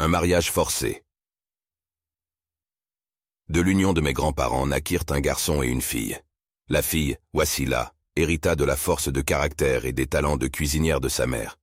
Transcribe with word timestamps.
Un 0.00 0.08
mariage 0.08 0.50
forcé. 0.50 1.04
De 3.48 3.60
l'union 3.60 3.92
de 3.92 4.00
mes 4.00 4.12
grands-parents 4.12 4.66
naquirent 4.66 5.04
un 5.10 5.20
garçon 5.20 5.62
et 5.62 5.68
une 5.68 5.82
fille. 5.82 6.18
La 6.68 6.82
fille, 6.82 7.16
Wassila, 7.32 7.94
hérita 8.16 8.56
de 8.56 8.64
la 8.64 8.74
force 8.74 9.08
de 9.08 9.20
caractère 9.20 9.84
et 9.84 9.92
des 9.92 10.08
talents 10.08 10.36
de 10.36 10.48
cuisinière 10.48 11.00
de 11.00 11.08
sa 11.08 11.28
mère. 11.28 11.60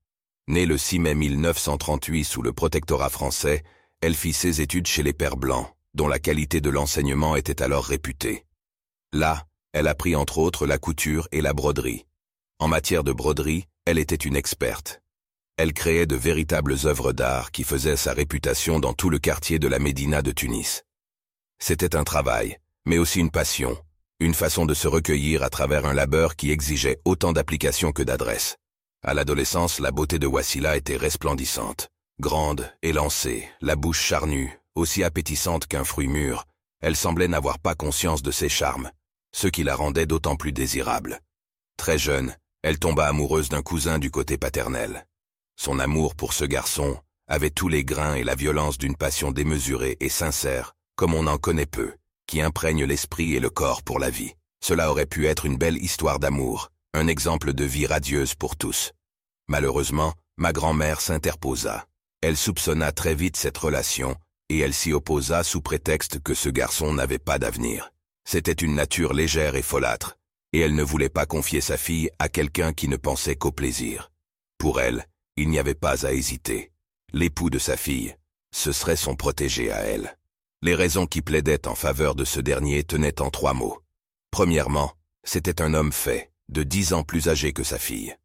Née 0.48 0.66
le 0.66 0.78
6 0.78 1.00
mai 1.00 1.14
1938 1.14 2.24
sous 2.24 2.42
le 2.42 2.54
protectorat 2.54 3.10
français, 3.10 3.64
elle 4.00 4.16
fit 4.16 4.32
ses 4.32 4.62
études 4.62 4.88
chez 4.88 5.04
les 5.04 5.14
Pères 5.14 5.36
Blancs, 5.36 5.68
dont 5.94 6.08
la 6.08 6.20
qualité 6.20 6.62
de 6.62 6.70
l'enseignement 6.70 7.36
était 7.36 7.62
alors 7.62 7.84
réputée. 7.84 8.46
Là, 9.12 9.46
elle 9.74 9.90
apprit 9.90 10.16
entre 10.16 10.38
autres 10.38 10.66
la 10.66 10.78
couture 10.78 11.28
et 11.34 11.42
la 11.42 11.52
broderie. 11.52 12.06
En 12.60 12.70
matière 12.70 13.04
de 13.04 13.12
broderie, 13.12 13.66
elle 13.84 14.00
était 14.00 14.16
une 14.16 14.38
experte. 14.38 15.02
Elle 15.62 15.74
créait 15.74 16.08
de 16.08 16.16
véritables 16.16 16.74
œuvres 16.86 17.14
d'art 17.14 17.52
qui 17.52 17.64
faisaient 17.64 17.96
sa 17.96 18.14
réputation 18.14 18.80
dans 18.80 18.94
tout 18.94 19.12
le 19.12 19.20
quartier 19.20 19.60
de 19.60 19.68
la 19.68 19.78
Médina 19.78 20.24
de 20.24 20.32
Tunis. 20.32 20.82
C'était 21.60 21.96
un 21.96 22.04
travail, 22.04 22.58
mais 22.88 22.98
aussi 22.98 23.20
une 23.20 23.30
passion, 23.30 23.78
une 24.20 24.34
façon 24.34 24.66
de 24.66 24.74
se 24.74 24.88
recueillir 24.88 25.44
à 25.44 25.52
travers 25.52 25.86
un 25.86 25.94
labeur 25.94 26.36
qui 26.36 26.50
exigeait 26.50 27.00
autant 27.06 27.32
d'application 27.32 27.92
que 27.92 28.02
d'adresse. 28.02 28.58
À 29.04 29.14
l'adolescence, 29.14 29.80
la 29.80 29.92
beauté 29.92 30.18
de 30.18 30.26
Wassila 30.26 30.78
était 30.78 30.98
resplendissante. 30.98 31.90
Grande, 32.20 32.68
élancée, 32.82 33.48
la 33.62 33.76
bouche 33.76 34.02
charnue, 34.02 34.60
aussi 34.74 35.04
appétissante 35.04 35.68
qu'un 35.68 35.84
fruit 35.84 36.08
mûr, 36.08 36.48
elle 36.82 36.96
semblait 36.96 37.28
n'avoir 37.28 37.60
pas 37.60 37.76
conscience 37.76 38.24
de 38.24 38.32
ses 38.32 38.50
charmes, 38.50 38.90
ce 39.32 39.46
qui 39.46 39.64
la 39.64 39.76
rendait 39.76 40.08
d'autant 40.08 40.38
plus 40.38 40.54
désirable. 40.54 41.20
Très 41.78 42.00
jeune, 42.00 42.36
elle 42.64 42.80
tomba 42.80 43.06
amoureuse 43.06 43.50
d'un 43.50 43.62
cousin 43.62 44.00
du 44.00 44.10
côté 44.10 44.40
paternel. 44.40 45.06
Son 45.56 45.80
amour 45.80 46.16
pour 46.16 46.34
ce 46.34 46.46
garçon 46.46 47.00
avait 47.28 47.50
tous 47.50 47.70
les 47.70 47.86
grains 47.86 48.16
et 48.16 48.24
la 48.24 48.36
violence 48.36 48.78
d'une 48.78 48.96
passion 48.96 49.32
démesurée 49.32 49.98
et 50.00 50.10
sincère, 50.10 50.74
comme 50.96 51.14
on 51.14 51.28
en 51.28 51.38
connaît 51.38 51.66
peu, 51.66 51.94
qui 52.28 52.42
imprègne 52.42 52.84
l'esprit 52.84 53.36
et 53.36 53.40
le 53.40 53.50
corps 53.50 53.84
pour 53.84 54.00
la 54.00 54.10
vie. 54.10 54.34
Cela 54.64 54.92
aurait 54.92 55.06
pu 55.06 55.28
être 55.28 55.46
une 55.46 55.58
belle 55.58 55.78
histoire 55.78 56.20
d'amour, 56.20 56.70
un 56.94 57.08
exemple 57.08 57.54
de 57.54 57.64
vie 57.64 57.88
radieuse 57.88 58.36
pour 58.36 58.56
tous. 58.56 58.92
Malheureusement, 59.48 60.14
ma 60.38 60.54
grand-mère 60.54 61.02
s'interposa. 61.02 61.86
Elle 62.22 62.38
soupçonna 62.38 62.92
très 62.92 63.16
vite 63.16 63.38
cette 63.38 63.58
relation, 63.58 64.16
et 64.50 64.60
elle 64.60 64.74
s'y 64.74 64.94
opposa 64.94 65.44
sous 65.44 65.62
prétexte 65.62 66.20
que 66.20 66.34
ce 66.34 66.50
garçon 66.50 66.94
n'avait 66.94 67.18
pas 67.18 67.40
d'avenir. 67.40 67.92
C'était 68.26 68.52
une 68.52 68.76
nature 68.76 69.14
légère 69.14 69.56
et 69.56 69.62
folâtre, 69.62 70.18
et 70.54 70.60
elle 70.60 70.76
ne 70.76 70.84
voulait 70.84 71.10
pas 71.10 71.26
confier 71.26 71.62
sa 71.62 71.78
fille 71.78 72.10
à 72.20 72.30
quelqu'un 72.30 72.74
qui 72.74 72.88
ne 72.88 72.98
pensait 72.98 73.36
qu'au 73.36 73.52
plaisir. 73.52 74.12
Pour 74.58 74.80
elle, 74.80 75.08
il 75.36 75.50
n'y 75.50 75.60
avait 75.60 75.76
pas 75.76 76.06
à 76.06 76.14
hésiter. 76.14 76.72
L'époux 77.14 77.50
de 77.50 77.60
sa 77.60 77.78
fille, 77.78 78.16
ce 78.52 78.72
serait 78.72 78.96
son 78.96 79.16
protégé 79.16 79.72
à 79.72 79.80
elle. 79.80 80.18
Les 80.62 80.76
raisons 80.76 81.08
qui 81.08 81.22
plaidaient 81.22 81.68
en 81.68 81.76
faveur 81.76 82.16
de 82.16 82.26
ce 82.26 82.40
dernier 82.40 82.84
tenaient 82.84 83.22
en 83.22 83.30
trois 83.30 83.54
mots. 83.54 83.82
Premièrement, 84.30 84.94
c'était 85.24 85.62
un 85.62 85.74
homme 85.74 85.92
fait, 85.92 86.32
de 86.50 86.64
dix 86.64 86.94
ans 86.94 87.04
plus 87.04 87.30
âgé 87.30 87.54
que 87.54 87.64
sa 87.64 87.80
fille. 87.80 88.16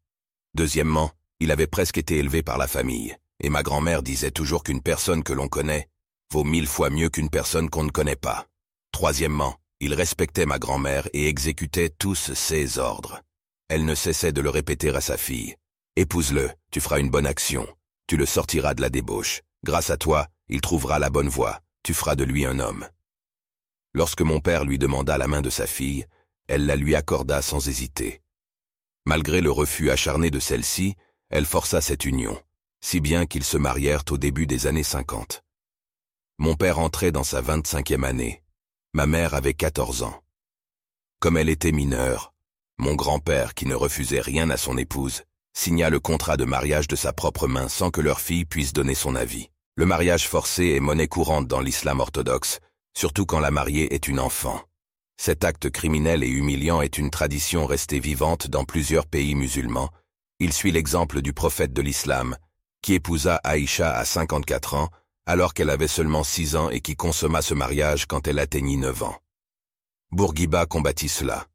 Deuxièmement, 0.53 1.11
il 1.39 1.51
avait 1.51 1.67
presque 1.67 1.97
été 1.97 2.17
élevé 2.17 2.43
par 2.43 2.57
la 2.57 2.67
famille, 2.67 3.15
et 3.39 3.49
ma 3.49 3.63
grand-mère 3.63 4.03
disait 4.03 4.31
toujours 4.31 4.63
qu'une 4.63 4.81
personne 4.81 5.23
que 5.23 5.33
l'on 5.33 5.47
connaît 5.47 5.89
vaut 6.31 6.43
mille 6.43 6.67
fois 6.67 6.89
mieux 6.89 7.09
qu'une 7.09 7.29
personne 7.29 7.69
qu'on 7.69 7.83
ne 7.83 7.91
connaît 7.91 8.15
pas. 8.15 8.47
Troisièmement, 8.91 9.55
il 9.79 9.93
respectait 9.93 10.45
ma 10.45 10.59
grand-mère 10.59 11.07
et 11.13 11.27
exécutait 11.27 11.89
tous 11.89 12.33
ses 12.33 12.79
ordres. 12.79 13.21
Elle 13.69 13.85
ne 13.85 13.95
cessait 13.95 14.31
de 14.31 14.41
le 14.41 14.49
répéter 14.49 14.89
à 14.89 15.01
sa 15.01 15.17
fille. 15.17 15.55
Épouse-le, 15.99 16.51
tu 16.69 16.79
feras 16.79 16.99
une 16.99 17.09
bonne 17.09 17.25
action. 17.25 17.67
Tu 18.05 18.17
le 18.17 18.27
sortiras 18.27 18.75
de 18.75 18.81
la 18.81 18.91
débauche. 18.91 19.41
Grâce 19.63 19.89
à 19.89 19.97
toi, 19.97 20.27
il 20.47 20.61
trouvera 20.61 20.99
la 20.99 21.09
bonne 21.09 21.27
voie. 21.27 21.59
Tu 21.81 21.95
feras 21.95 22.15
de 22.15 22.23
lui 22.23 22.45
un 22.45 22.59
homme. 22.59 22.87
Lorsque 23.95 24.21
mon 24.21 24.39
père 24.39 24.63
lui 24.63 24.77
demanda 24.77 25.17
la 25.17 25.27
main 25.27 25.41
de 25.41 25.49
sa 25.49 25.65
fille, 25.65 26.05
elle 26.47 26.67
la 26.67 26.75
lui 26.75 26.93
accorda 26.93 27.41
sans 27.41 27.67
hésiter. 27.67 28.21
Malgré 29.05 29.41
le 29.41 29.49
refus 29.49 29.89
acharné 29.89 30.29
de 30.29 30.39
celle-ci, 30.39 30.93
elle 31.31 31.47
força 31.47 31.81
cette 31.81 32.05
union, 32.05 32.39
si 32.79 32.99
bien 32.99 33.25
qu'ils 33.25 33.43
se 33.43 33.57
marièrent 33.57 34.03
au 34.11 34.19
début 34.19 34.45
des 34.45 34.67
années 34.67 34.83
50. 34.83 35.43
Mon 36.37 36.53
père 36.53 36.77
entrait 36.77 37.11
dans 37.11 37.23
sa 37.23 37.41
vingt-cinquième 37.41 38.03
année. 38.03 38.43
Ma 38.93 39.07
mère 39.07 39.33
avait 39.33 39.55
quatorze 39.55 40.03
ans. 40.03 40.23
Comme 41.19 41.37
elle 41.37 41.49
était 41.49 41.71
mineure, 41.71 42.35
mon 42.77 42.93
grand-père, 42.93 43.55
qui 43.55 43.65
ne 43.65 43.73
refusait 43.73 44.21
rien 44.21 44.51
à 44.51 44.57
son 44.57 44.77
épouse, 44.77 45.23
signa 45.57 45.89
le 45.89 45.99
contrat 45.99 46.37
de 46.37 46.45
mariage 46.45 46.87
de 46.87 46.95
sa 46.95 47.13
propre 47.13 47.47
main 47.47 47.67
sans 47.67 47.89
que 47.89 47.99
leur 47.99 48.19
fille 48.19 48.45
puisse 48.45 48.73
donner 48.73 48.93
son 48.93 49.15
avis. 49.15 49.49
Le 49.75 49.87
mariage 49.87 50.27
forcé 50.27 50.75
est 50.75 50.79
monnaie 50.79 51.07
courante 51.07 51.47
dans 51.47 51.61
l'islam 51.61 51.99
orthodoxe, 51.99 52.59
surtout 52.95 53.25
quand 53.25 53.39
la 53.39 53.49
mariée 53.49 53.91
est 53.95 54.07
une 54.07 54.19
enfant. 54.19 54.61
Cet 55.19 55.43
acte 55.43 55.71
criminel 55.71 56.23
et 56.23 56.29
humiliant 56.29 56.83
est 56.83 56.99
une 56.99 57.09
tradition 57.09 57.65
restée 57.65 57.99
vivante 57.99 58.47
dans 58.47 58.65
plusieurs 58.65 59.07
pays 59.07 59.33
musulmans. 59.33 59.89
Il 60.39 60.53
suit 60.53 60.71
l'exemple 60.71 61.23
du 61.23 61.33
prophète 61.33 61.73
de 61.73 61.81
l'islam, 61.81 62.37
qui 62.83 62.93
épousa 62.93 63.41
Aïcha 63.43 63.91
à 63.91 64.05
54 64.05 64.75
ans 64.75 64.89
alors 65.25 65.55
qu'elle 65.55 65.71
avait 65.71 65.87
seulement 65.87 66.23
six 66.23 66.55
ans 66.55 66.69
et 66.69 66.81
qui 66.81 66.95
consomma 66.95 67.41
ce 67.41 67.55
mariage 67.55 68.05
quand 68.05 68.27
elle 68.27 68.37
atteignit 68.37 68.77
neuf 68.77 69.01
ans. 69.01 69.17
Bourguiba 70.11 70.67
combattit 70.67 71.09
cela. 71.09 71.47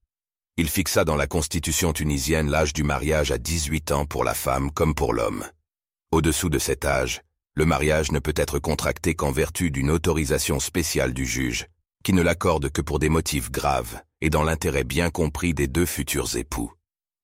Il 0.58 0.68
fixa 0.68 1.04
dans 1.04 1.16
la 1.16 1.26
constitution 1.26 1.94
tunisienne 1.94 2.50
l'âge 2.50 2.74
du 2.74 2.82
mariage 2.82 3.30
à 3.30 3.38
18 3.38 3.90
ans 3.92 4.04
pour 4.04 4.22
la 4.22 4.34
femme 4.34 4.70
comme 4.70 4.94
pour 4.94 5.14
l'homme. 5.14 5.46
Au-dessous 6.10 6.50
de 6.50 6.58
cet 6.58 6.84
âge, 6.84 7.22
le 7.54 7.64
mariage 7.64 8.12
ne 8.12 8.18
peut 8.18 8.34
être 8.36 8.58
contracté 8.58 9.14
qu'en 9.14 9.32
vertu 9.32 9.70
d'une 9.70 9.90
autorisation 9.90 10.60
spéciale 10.60 11.14
du 11.14 11.24
juge, 11.24 11.68
qui 12.04 12.12
ne 12.12 12.20
l'accorde 12.20 12.68
que 12.68 12.82
pour 12.82 12.98
des 12.98 13.08
motifs 13.08 13.50
graves 13.50 14.02
et 14.20 14.28
dans 14.28 14.42
l'intérêt 14.42 14.84
bien 14.84 15.08
compris 15.08 15.54
des 15.54 15.68
deux 15.68 15.86
futurs 15.86 16.36
époux. 16.36 16.70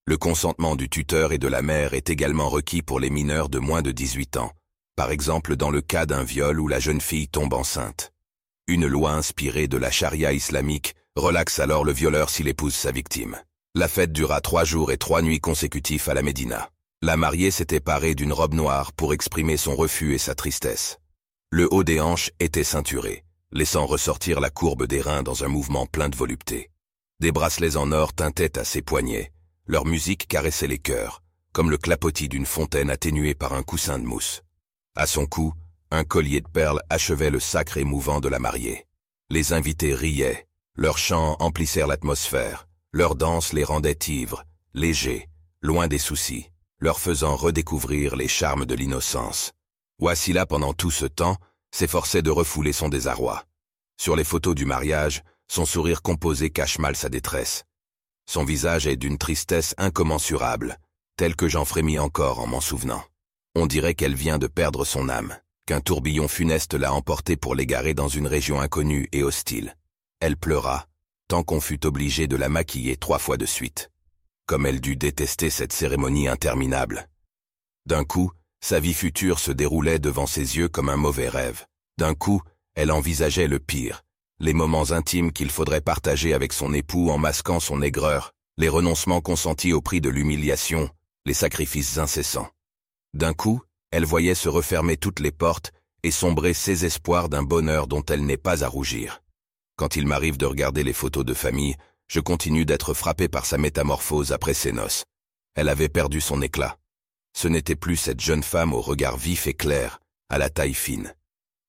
Le 0.07 0.17
consentement 0.17 0.75
du 0.75 0.89
tuteur 0.89 1.35
et 1.35 1.39
de 1.39 1.49
la 1.49 1.61
mère 1.61 1.93
est 1.93 2.09
également 2.09 2.49
requis 2.49 2.81
pour 2.81 2.99
les 2.99 3.11
mineurs 3.11 3.51
de 3.51 3.59
moins 3.59 3.83
de 3.83 3.93
18 3.93 4.39
ans, 4.39 4.53
par 4.97 5.11
exemple 5.11 5.55
dans 5.55 5.71
le 5.71 5.83
cas 5.83 6.07
d'un 6.07 6.25
viol 6.25 6.59
où 6.59 6.67
la 6.67 6.81
jeune 6.81 7.03
fille 7.03 7.29
tombe 7.29 7.53
enceinte. 7.53 8.11
Une 8.67 8.87
loi 8.87 9.13
inspirée 9.13 9.69
de 9.69 9.77
la 9.77 9.91
charia 9.91 10.33
islamique 10.33 10.95
relaxe 11.19 11.59
alors 11.59 11.85
le 11.85 11.93
violeur 11.93 12.31
s'il 12.31 12.49
épouse 12.49 12.75
sa 12.75 12.93
victime. 12.93 13.37
La 13.75 13.89
fête 13.89 14.13
dura 14.13 14.41
trois 14.41 14.65
jours 14.65 14.91
et 14.93 14.99
trois 14.99 15.23
nuits 15.23 15.41
consécutifs 15.41 16.09
à 16.09 16.15
la 16.15 16.23
Médina. 16.23 16.71
La 17.03 17.17
mariée 17.17 17.51
s'était 17.51 17.81
parée 17.81 18.15
d'une 18.15 18.33
robe 18.33 18.55
noire 18.55 18.93
pour 18.93 19.13
exprimer 19.13 19.57
son 19.57 19.77
refus 19.77 20.15
et 20.15 20.19
sa 20.19 20.35
tristesse. 20.35 20.99
Le 21.51 21.73
haut 21.73 21.85
des 21.85 22.01
hanches 22.01 22.31
était 22.41 22.65
ceinturé, 22.65 23.25
laissant 23.53 23.87
ressortir 23.87 24.41
la 24.41 24.51
courbe 24.51 24.87
des 24.87 25.01
reins 25.01 25.23
dans 25.23 25.45
un 25.45 25.49
mouvement 25.49 25.87
plein 25.87 26.09
de 26.09 26.17
volupté. 26.17 26.71
Des 27.21 27.31
bracelets 27.31 27.77
en 27.77 27.93
or 27.93 28.15
tintaient 28.15 28.59
à 28.59 28.65
ses 28.65 28.83
poignets, 28.83 29.31
leur 29.67 29.85
musique 29.85 30.27
caressait 30.27 30.67
les 30.67 30.79
cœurs, 30.79 31.23
comme 31.53 31.71
le 31.71 31.79
clapotis 31.79 32.29
d'une 32.29 32.47
fontaine 32.47 32.91
atténuée 32.91 33.35
par 33.35 33.53
un 33.53 33.63
coussin 33.63 33.99
de 33.99 34.05
mousse. 34.05 34.43
À 34.97 35.07
son 35.07 35.27
cou, 35.27 35.53
un 35.91 36.05
collier 36.05 36.41
de 36.41 36.49
perles 36.49 36.83
achevait 36.91 37.31
le 37.31 37.41
sacre 37.41 37.77
émouvant 37.77 38.21
de 38.21 38.29
la 38.29 38.39
mariée. 38.39 38.87
Les 39.31 39.53
invités 39.53 39.95
riaient, 39.95 40.48
leurs 40.79 40.97
chants 40.97 41.37
emplissèrent 41.41 41.89
l'atmosphère, 41.89 42.69
leurs 42.93 43.17
danses 43.17 43.53
les 43.53 43.65
rendaient 43.65 43.99
ivres, 44.07 44.45
légers, 44.75 45.29
loin 45.61 45.89
des 45.89 45.99
soucis, 45.99 46.53
leur 46.79 47.01
faisant 47.01 47.35
redécouvrir 47.35 48.15
les 48.15 48.29
charmes 48.29 48.65
de 48.65 48.77
l'innocence. 48.77 49.51
Wassila, 49.99 50.47
pendant 50.47 50.75
tout 50.75 50.93
ce 50.93 51.05
temps, 51.05 51.37
s'efforçait 51.73 52.23
de 52.23 52.31
refouler 52.31 52.73
son 52.73 52.89
désarroi. 52.89 53.43
Sur 54.01 54.15
les 54.15 54.23
photos 54.23 54.55
du 54.55 54.67
mariage, 54.67 55.25
son 55.49 55.67
sourire 55.67 56.01
composé 56.01 56.51
cache 56.51 56.79
mal 56.79 56.95
sa 56.95 57.09
détresse. 57.09 57.65
Son 58.31 58.45
visage 58.45 58.87
est 58.87 58.97
d'une 58.97 59.19
tristesse 59.19 59.75
incommensurable, 59.79 60.79
telle 61.17 61.35
que 61.35 61.49
j'en 61.49 61.65
frémis 61.65 61.99
encore 61.99 62.39
en 62.39 62.47
m'en 62.47 62.61
souvenant. 62.61 63.03
On 63.57 63.67
dirait 63.67 63.95
qu'elle 63.95 64.15
vient 64.15 64.39
de 64.39 64.47
perdre 64.47 64.85
son 64.85 65.09
âme, 65.09 65.37
qu'un 65.67 65.81
tourbillon 65.81 66.29
funeste 66.29 66.75
l'a 66.75 66.93
emportée 66.93 67.37
pour 67.37 67.57
l'égarer 67.57 67.95
dans 67.95 68.07
une 68.07 68.29
région 68.29 68.61
inconnue 68.61 69.09
et 69.11 69.25
hostile. 69.25 69.75
Elle 70.21 70.37
pleura, 70.37 70.87
tant 71.29 71.45
qu'on 71.45 71.61
fut 71.61 71.87
obligé 71.87 72.27
de 72.27 72.37
la 72.37 72.49
maquiller 72.49 72.97
trois 72.97 73.19
fois 73.19 73.37
de 73.37 73.47
suite. 73.47 73.91
Comme 74.47 74.67
elle 74.67 74.81
dut 74.81 74.97
détester 74.97 75.49
cette 75.51 75.73
cérémonie 75.73 76.27
interminable. 76.27 77.09
D'un 77.87 78.05
coup, 78.05 78.33
sa 78.61 78.81
vie 78.81 78.95
future 78.95 79.39
se 79.39 79.53
déroulait 79.53 80.01
devant 80.01 80.27
ses 80.27 80.57
yeux 80.57 80.69
comme 80.69 80.89
un 80.89 80.97
mauvais 80.97 81.29
rêve. 81.29 81.67
D'un 81.99 82.15
coup, 82.15 82.43
elle 82.75 82.91
envisageait 82.91 83.47
le 83.47 83.61
pire, 83.61 84.03
les 84.41 84.55
moments 84.55 84.91
intimes 84.91 85.33
qu'il 85.33 85.51
faudrait 85.51 85.81
partager 85.81 86.35
avec 86.35 86.53
son 86.53 86.73
époux 86.73 87.11
en 87.11 87.19
masquant 87.19 87.61
son 87.61 87.83
aigreur, 87.83 88.33
les 88.57 88.69
renoncements 88.69 89.21
consentis 89.21 89.73
au 89.73 89.81
prix 89.81 90.01
de 90.01 90.09
l'humiliation, 90.09 90.91
les 91.27 91.35
sacrifices 91.35 91.99
incessants. 91.99 92.49
D'un 93.15 93.35
coup, 93.35 93.63
elle 93.91 94.05
voyait 94.05 94.35
se 94.35 94.49
refermer 94.49 94.97
toutes 94.97 95.21
les 95.21 95.33
portes 95.33 95.73
et 96.03 96.11
sombrer 96.11 96.55
ses 96.55 96.85
espoirs 96.85 97.29
d'un 97.29 97.43
bonheur 97.43 97.87
dont 97.87 98.05
elle 98.05 98.27
n'est 98.27 98.37
pas 98.37 98.65
à 98.65 98.69
rougir. 98.69 99.23
Quand 99.79 99.95
il 99.95 100.09
m'arrive 100.09 100.37
de 100.37 100.45
regarder 100.45 100.83
les 100.83 100.93
photos 100.93 101.25
de 101.25 101.35
famille, 101.35 101.77
je 102.09 102.19
continue 102.19 102.65
d'être 102.65 102.95
frappé 102.95 103.29
par 103.29 103.47
sa 103.47 103.59
métamorphose 103.59 104.33
après 104.33 104.53
ses 104.53 104.73
noces. 104.73 105.05
Elle 105.55 105.69
avait 105.69 105.89
perdu 105.89 106.21
son 106.21 106.43
éclat. 106.43 106.77
Ce 107.33 107.47
n'était 107.47 107.77
plus 107.77 107.97
cette 107.97 108.21
jeune 108.21 108.43
femme 108.43 108.75
au 108.75 108.81
regard 108.81 109.17
vif 109.17 109.47
et 109.47 109.55
clair, 109.55 110.01
à 110.31 110.39
la 110.39 110.51
taille 110.51 110.75
fine. 110.75 111.15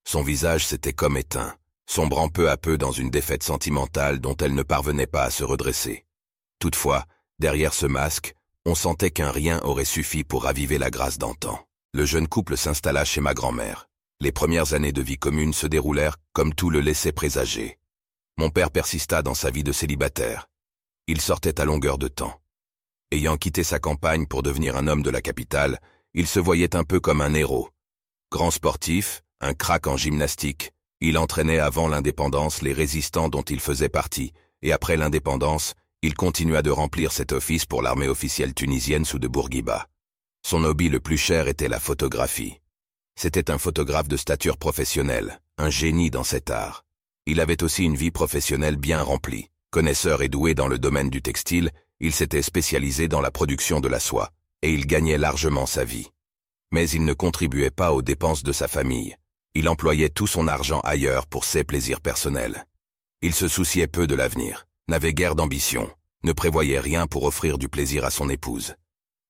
Son 0.08 0.24
visage 0.24 0.66
s'était 0.66 0.92
comme 0.92 1.18
éteint, 1.18 1.54
sombrant 1.86 2.30
peu 2.30 2.50
à 2.50 2.58
peu 2.58 2.80
dans 2.80 2.92
une 2.92 3.12
défaite 3.12 3.44
sentimentale 3.44 4.20
dont 4.20 4.36
elle 4.38 4.56
ne 4.56 4.64
parvenait 4.64 5.06
pas 5.06 5.26
à 5.26 5.30
se 5.30 5.44
redresser. 5.44 6.04
Toutefois, 6.58 7.06
derrière 7.38 7.76
ce 7.76 7.86
masque, 7.86 8.34
on 8.66 8.74
sentait 8.74 9.12
qu'un 9.12 9.30
rien 9.30 9.62
aurait 9.62 9.86
suffi 9.86 10.24
pour 10.24 10.46
raviver 10.46 10.80
la 10.80 10.90
grâce 10.90 11.20
d'antan. 11.20 11.64
Le 11.94 12.06
jeune 12.06 12.28
couple 12.28 12.58
s'installa 12.58 13.06
chez 13.06 13.22
ma 13.22 13.36
grand-mère. 13.36 13.88
Les 14.20 14.32
premières 14.32 14.74
années 14.74 14.92
de 14.94 15.02
vie 15.04 15.20
commune 15.20 15.54
se 15.54 15.68
déroulèrent 15.68 16.18
comme 16.34 16.56
tout 16.56 16.72
le 16.72 16.82
laissait 16.82 17.12
présager. 17.12 17.79
Mon 18.40 18.52
père 18.52 18.72
persista 18.72 19.22
dans 19.22 19.34
sa 19.34 19.52
vie 19.52 19.66
de 19.66 19.74
célibataire. 19.74 20.48
Il 21.08 21.20
sortait 21.20 21.60
à 21.60 21.66
longueur 21.66 21.98
de 21.98 22.08
temps. 22.08 22.40
Ayant 23.12 23.36
quitté 23.36 23.66
sa 23.66 23.80
campagne 23.80 24.28
pour 24.28 24.44
devenir 24.44 24.78
un 24.78 24.88
homme 24.88 25.04
de 25.04 25.10
la 25.10 25.22
capitale, 25.22 25.82
il 26.14 26.26
se 26.26 26.40
voyait 26.40 26.74
un 26.74 26.86
peu 26.86 27.02
comme 27.02 27.20
un 27.20 27.34
héros. 27.34 27.68
Grand 28.32 28.50
sportif, 28.50 29.24
un 29.42 29.54
crack 29.54 29.88
en 29.88 29.98
gymnastique, 29.98 30.72
il 31.02 31.18
entraînait 31.18 31.60
avant 31.60 31.90
l'indépendance 31.90 32.62
les 32.62 32.72
résistants 32.72 33.28
dont 33.28 33.42
il 33.42 33.60
faisait 33.60 33.90
partie, 33.90 34.32
et 34.62 34.72
après 34.72 34.96
l'indépendance, 34.96 35.74
il 36.02 36.14
continua 36.14 36.62
de 36.62 36.72
remplir 36.72 37.12
cet 37.12 37.34
office 37.34 37.66
pour 37.66 37.82
l'armée 37.82 38.08
officielle 38.08 38.54
tunisienne 38.54 39.04
sous 39.04 39.20
de 39.20 39.28
Bourguiba. 39.28 39.90
Son 40.48 40.64
hobby 40.64 40.88
le 40.88 41.02
plus 41.02 41.18
cher 41.18 41.50
était 41.50 41.68
la 41.68 41.82
photographie. 41.82 42.62
C'était 43.18 43.52
un 43.52 43.58
photographe 43.58 44.08
de 44.08 44.16
stature 44.16 44.56
professionnelle, 44.56 45.42
un 45.58 45.70
génie 45.70 46.10
dans 46.10 46.24
cet 46.24 46.50
art. 46.50 46.86
Il 47.26 47.40
avait 47.40 47.64
aussi 47.64 47.84
une 47.84 47.96
vie 47.96 48.12
professionnelle 48.12 48.76
bien 48.76 49.02
remplie. 49.02 49.50
Connaisseur 49.72 50.22
et 50.22 50.30
doué 50.30 50.56
dans 50.56 50.68
le 50.68 50.80
domaine 50.80 51.10
du 51.10 51.22
textile, 51.22 51.72
il 52.00 52.14
s'était 52.14 52.42
spécialisé 52.42 53.08
dans 53.08 53.22
la 53.22 53.32
production 53.32 53.80
de 53.80 53.88
la 53.88 54.00
soie, 54.00 54.32
et 54.62 54.74
il 54.74 54.88
gagnait 54.88 55.18
largement 55.18 55.66
sa 55.66 55.84
vie. 55.84 56.10
Mais 56.72 56.90
il 56.90 57.06
ne 57.06 57.14
contribuait 57.14 57.72
pas 57.72 57.94
aux 57.94 58.02
dépenses 58.02 58.44
de 58.44 58.52
sa 58.52 58.68
famille. 58.68 59.16
Il 59.54 59.70
employait 59.70 60.10
tout 60.10 60.28
son 60.28 60.48
argent 60.48 60.80
ailleurs 60.82 61.28
pour 61.28 61.46
ses 61.46 61.64
plaisirs 61.64 62.02
personnels. 62.02 62.66
Il 63.22 63.34
se 63.34 63.48
souciait 63.48 63.88
peu 63.88 64.08
de 64.08 64.16
l'avenir 64.16 64.66
n'avait 64.90 65.14
guère 65.14 65.36
d'ambition, 65.36 65.90
ne 66.24 66.34
prévoyait 66.34 66.80
rien 66.80 67.06
pour 67.06 67.24
offrir 67.24 67.58
du 67.58 67.70
plaisir 67.70 68.04
à 68.04 68.10
son 68.10 68.28
épouse. 68.28 68.76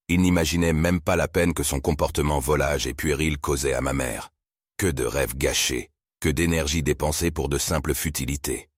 Il 0.08 0.22
n'imaginait 0.22 0.72
même 0.72 1.00
pas 1.00 1.16
la 1.16 1.28
peine 1.28 1.52
que 1.52 1.62
son 1.62 1.80
comportement 1.80 2.40
volage 2.40 2.86
et 2.86 2.94
puéril 2.94 3.38
causait 3.38 3.74
à 3.74 3.82
ma 3.82 3.92
mère. 3.92 4.30
Que 4.78 4.86
de 4.86 5.04
rêves 5.04 5.36
gâchés, 5.36 5.89
que 6.20 6.28
d'énergie 6.28 6.82
dépensée 6.82 7.30
pour 7.30 7.48
de 7.48 7.58
simples 7.58 7.94
futilités. 7.94 8.68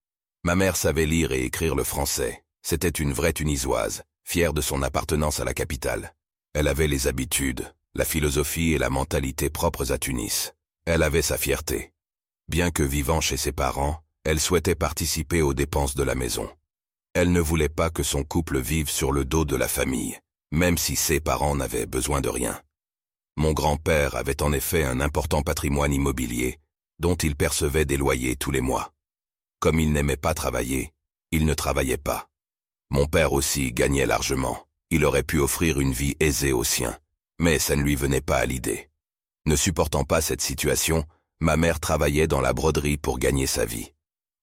Ma 0.44 0.54
mère 0.54 0.76
savait 0.76 1.06
lire 1.06 1.32
et 1.32 1.44
écrire 1.44 1.74
le 1.74 1.84
français. 1.84 2.44
C'était 2.62 2.88
une 2.88 3.12
vraie 3.12 3.32
Tunisoise, 3.32 4.04
fière 4.24 4.52
de 4.52 4.60
son 4.60 4.82
appartenance 4.82 5.40
à 5.40 5.44
la 5.44 5.52
capitale. 5.52 6.14
Elle 6.54 6.68
avait 6.68 6.86
les 6.86 7.08
habitudes, 7.08 7.72
la 7.94 8.04
philosophie 8.04 8.72
et 8.72 8.78
la 8.78 8.90
mentalité 8.90 9.50
propres 9.50 9.90
à 9.90 9.98
Tunis. 9.98 10.54
Elle 10.84 11.02
avait 11.02 11.22
sa 11.22 11.36
fierté. 11.36 11.92
Bien 12.48 12.70
que 12.70 12.82
vivant 12.82 13.20
chez 13.20 13.36
ses 13.36 13.52
parents, 13.52 14.00
elle 14.24 14.40
souhaitait 14.40 14.76
participer 14.76 15.42
aux 15.42 15.54
dépenses 15.54 15.96
de 15.96 16.02
la 16.04 16.14
maison. 16.14 16.48
Elle 17.14 17.32
ne 17.32 17.40
voulait 17.40 17.68
pas 17.68 17.90
que 17.90 18.02
son 18.02 18.22
couple 18.22 18.60
vive 18.60 18.88
sur 18.88 19.10
le 19.10 19.24
dos 19.24 19.44
de 19.44 19.56
la 19.56 19.68
famille, 19.68 20.18
même 20.52 20.78
si 20.78 20.94
ses 20.96 21.20
parents 21.20 21.56
n'avaient 21.56 21.86
besoin 21.86 22.20
de 22.20 22.28
rien. 22.28 22.60
Mon 23.36 23.52
grand-père 23.52 24.14
avait 24.14 24.42
en 24.42 24.52
effet 24.52 24.84
un 24.84 25.00
important 25.00 25.42
patrimoine 25.42 25.92
immobilier, 25.92 26.58
dont 27.02 27.16
il 27.16 27.34
percevait 27.34 27.84
des 27.84 27.96
loyers 27.96 28.36
tous 28.36 28.52
les 28.52 28.60
mois. 28.60 28.92
Comme 29.58 29.80
il 29.80 29.92
n'aimait 29.92 30.16
pas 30.16 30.34
travailler, 30.34 30.92
il 31.32 31.44
ne 31.46 31.52
travaillait 31.52 31.96
pas. 31.96 32.28
Mon 32.90 33.06
père 33.06 33.32
aussi 33.32 33.72
gagnait 33.72 34.06
largement. 34.06 34.68
Il 34.90 35.04
aurait 35.04 35.24
pu 35.24 35.40
offrir 35.40 35.80
une 35.80 35.92
vie 35.92 36.14
aisée 36.20 36.52
aux 36.52 36.62
siens, 36.62 36.96
mais 37.40 37.58
ça 37.58 37.74
ne 37.74 37.82
lui 37.82 37.96
venait 37.96 38.20
pas 38.20 38.38
à 38.38 38.46
l'idée. 38.46 38.88
Ne 39.46 39.56
supportant 39.56 40.04
pas 40.04 40.20
cette 40.20 40.42
situation, 40.42 41.04
ma 41.40 41.56
mère 41.56 41.80
travaillait 41.80 42.28
dans 42.28 42.40
la 42.40 42.52
broderie 42.52 42.98
pour 42.98 43.18
gagner 43.18 43.48
sa 43.48 43.64
vie. 43.64 43.92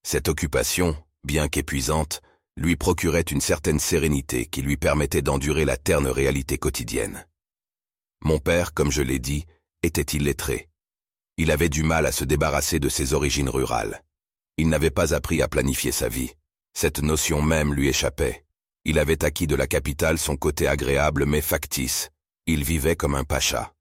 Cette 0.04 0.28
occupation, 0.28 0.98
bien 1.24 1.48
qu'épuisante, 1.48 2.22
lui 2.58 2.76
procurait 2.76 3.22
une 3.22 3.42
certaine 3.42 3.80
sérénité 3.80 4.48
qui 4.48 4.62
lui 4.62 4.76
permettait 4.76 5.22
d'endurer 5.22 5.64
la 5.64 5.78
terne 5.78 6.08
réalité 6.08 6.58
quotidienne. 6.58 7.26
Mon 8.22 8.40
père, 8.40 8.74
comme 8.74 8.92
je 8.92 9.02
l'ai 9.02 9.20
dit, 9.20 9.46
était 9.82 10.18
illettré. 10.18 10.69
Il 11.42 11.52
avait 11.52 11.70
du 11.70 11.84
mal 11.84 12.06
à 12.06 12.12
se 12.12 12.26
débarrasser 12.26 12.82
de 12.82 12.90
ses 12.90 13.14
origines 13.14 13.48
rurales. 13.48 14.04
Il 14.58 14.68
n'avait 14.68 14.92
pas 14.92 15.14
appris 15.14 15.42
à 15.42 15.48
planifier 15.48 15.94
sa 15.94 16.10
vie. 16.10 16.34
Cette 16.74 17.02
notion 17.02 17.42
même 17.42 17.74
lui 17.74 17.88
échappait. 17.88 18.44
Il 18.84 19.00
avait 19.00 19.24
acquis 19.24 19.48
de 19.48 19.56
la 19.56 19.66
capitale 19.66 20.18
son 20.18 20.36
côté 20.36 20.68
agréable 20.68 21.26
mais 21.26 21.40
factice. 21.40 22.10
Il 22.46 22.66
vivait 22.66 22.98
comme 22.98 23.16
un 23.16 23.24
pacha. 23.24 23.74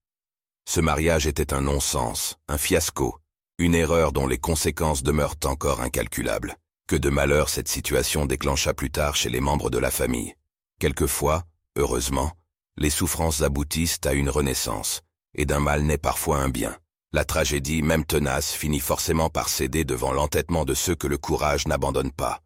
Ce 0.68 0.78
mariage 0.78 1.26
était 1.26 1.52
un 1.52 1.62
non-sens, 1.62 2.36
un 2.46 2.58
fiasco, 2.58 3.18
une 3.58 3.74
erreur 3.74 4.12
dont 4.12 4.28
les 4.28 4.38
conséquences 4.38 5.02
demeurent 5.02 5.42
encore 5.44 5.80
incalculables. 5.80 6.54
Que 6.86 6.94
de 6.94 7.10
malheur 7.10 7.48
cette 7.48 7.66
situation 7.66 8.24
déclencha 8.24 8.72
plus 8.72 8.92
tard 8.92 9.16
chez 9.16 9.30
les 9.30 9.40
membres 9.40 9.68
de 9.68 9.78
la 9.78 9.90
famille. 9.90 10.36
Quelquefois, 10.78 11.42
heureusement, 11.74 12.30
les 12.76 12.90
souffrances 12.90 13.42
aboutissent 13.42 13.98
à 14.04 14.12
une 14.12 14.30
renaissance, 14.30 15.02
et 15.34 15.44
d'un 15.44 15.58
mal 15.58 15.82
naît 15.82 15.98
parfois 15.98 16.38
un 16.38 16.50
bien. 16.50 16.78
La 17.12 17.24
tragédie, 17.24 17.82
même 17.82 18.04
tenace, 18.04 18.52
finit 18.52 18.80
forcément 18.80 19.30
par 19.30 19.48
céder 19.48 19.84
devant 19.84 20.12
l'entêtement 20.12 20.66
de 20.66 20.74
ceux 20.74 20.94
que 20.94 21.06
le 21.06 21.16
courage 21.16 21.66
n'abandonne 21.66 22.12
pas. 22.12 22.42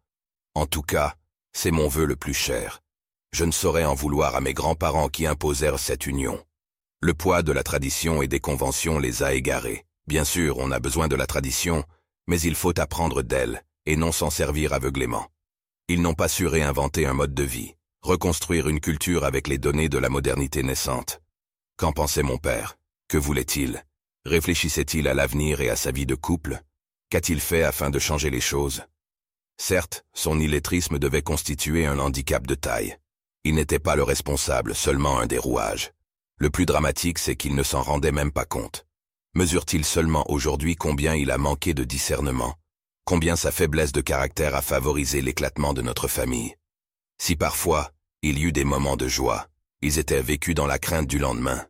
En 0.55 0.65
tout 0.65 0.81
cas, 0.81 1.15
c'est 1.51 1.71
mon 1.71 1.89
vœu 1.89 2.05
le 2.05 2.15
plus 2.15 2.33
cher. 2.33 2.81
Je 3.33 3.43
ne 3.43 3.51
saurais 3.51 3.83
en 3.83 3.93
vouloir 3.93 4.35
à 4.35 4.41
mes 4.41 4.53
grands-parents 4.53 5.09
qui 5.09 5.27
imposèrent 5.27 5.79
cette 5.79 6.07
union. 6.07 6.41
Le 7.01 7.13
poids 7.13 7.43
de 7.43 7.51
la 7.51 7.63
tradition 7.63 8.21
et 8.21 8.29
des 8.29 8.39
conventions 8.39 8.99
les 8.99 9.21
a 9.21 9.33
égarés. 9.33 9.85
Bien 10.07 10.23
sûr, 10.23 10.57
on 10.59 10.71
a 10.71 10.79
besoin 10.79 11.09
de 11.09 11.17
la 11.17 11.27
tradition, 11.27 11.83
mais 12.27 12.39
il 12.39 12.55
faut 12.55 12.79
apprendre 12.79 13.21
d'elle, 13.21 13.65
et 13.85 13.97
non 13.97 14.13
s'en 14.13 14.29
servir 14.29 14.71
aveuglément. 14.71 15.27
Ils 15.89 16.01
n'ont 16.01 16.13
pas 16.13 16.29
su 16.29 16.47
réinventer 16.47 17.05
un 17.05 17.13
mode 17.13 17.33
de 17.33 17.43
vie, 17.43 17.75
reconstruire 18.01 18.69
une 18.69 18.79
culture 18.79 19.25
avec 19.25 19.49
les 19.49 19.57
données 19.57 19.89
de 19.89 19.97
la 19.97 20.07
modernité 20.07 20.63
naissante. 20.63 21.21
Qu'en 21.75 21.91
pensait 21.91 22.23
mon 22.23 22.37
père? 22.37 22.77
Que 23.09 23.17
voulait-il? 23.17 23.83
Réfléchissait-il 24.25 25.09
à 25.09 25.13
l'avenir 25.13 25.59
et 25.59 25.69
à 25.69 25.75
sa 25.75 25.91
vie 25.91 26.05
de 26.05 26.15
couple? 26.15 26.61
Qu'a-t-il 27.09 27.41
fait 27.41 27.63
afin 27.63 27.89
de 27.89 27.99
changer 27.99 28.29
les 28.29 28.39
choses? 28.39 28.83
Certes, 29.57 30.05
son 30.13 30.39
illettrisme 30.39 30.97
devait 30.97 31.21
constituer 31.21 31.85
un 31.85 31.99
handicap 31.99 32.47
de 32.47 32.55
taille. 32.55 32.97
Il 33.43 33.55
n'était 33.55 33.79
pas 33.79 33.97
le 33.97 34.03
responsable, 34.03 34.75
seulement 34.75 35.19
un 35.19 35.27
des 35.27 35.37
rouages. 35.37 35.91
Le 36.37 36.49
plus 36.49 36.65
dramatique, 36.65 37.19
c'est 37.19 37.35
qu'il 37.35 37.53
ne 37.53 37.63
s'en 37.63 37.81
rendait 37.81 38.13
même 38.13 38.31
pas 38.31 38.45
compte. 38.45 38.85
Mesure-t-il 39.35 39.83
seulement 39.83 40.29
aujourd'hui 40.31 40.77
combien 40.77 41.15
il 41.15 41.29
a 41.29 41.37
manqué 41.37 41.73
de 41.73 41.83
discernement? 41.83 42.55
Combien 43.03 43.35
sa 43.35 43.51
faiblesse 43.51 43.91
de 43.91 44.01
caractère 44.01 44.55
a 44.55 44.61
favorisé 44.61 45.21
l'éclatement 45.21 45.73
de 45.73 45.81
notre 45.81 46.07
famille? 46.07 46.55
Si 47.17 47.35
parfois, 47.35 47.91
il 48.21 48.39
y 48.39 48.43
eut 48.43 48.53
des 48.53 48.63
moments 48.63 48.95
de 48.95 49.09
joie, 49.09 49.47
ils 49.81 49.99
étaient 49.99 50.21
vécus 50.21 50.55
dans 50.55 50.67
la 50.67 50.79
crainte 50.79 51.07
du 51.07 51.19
lendemain, 51.19 51.65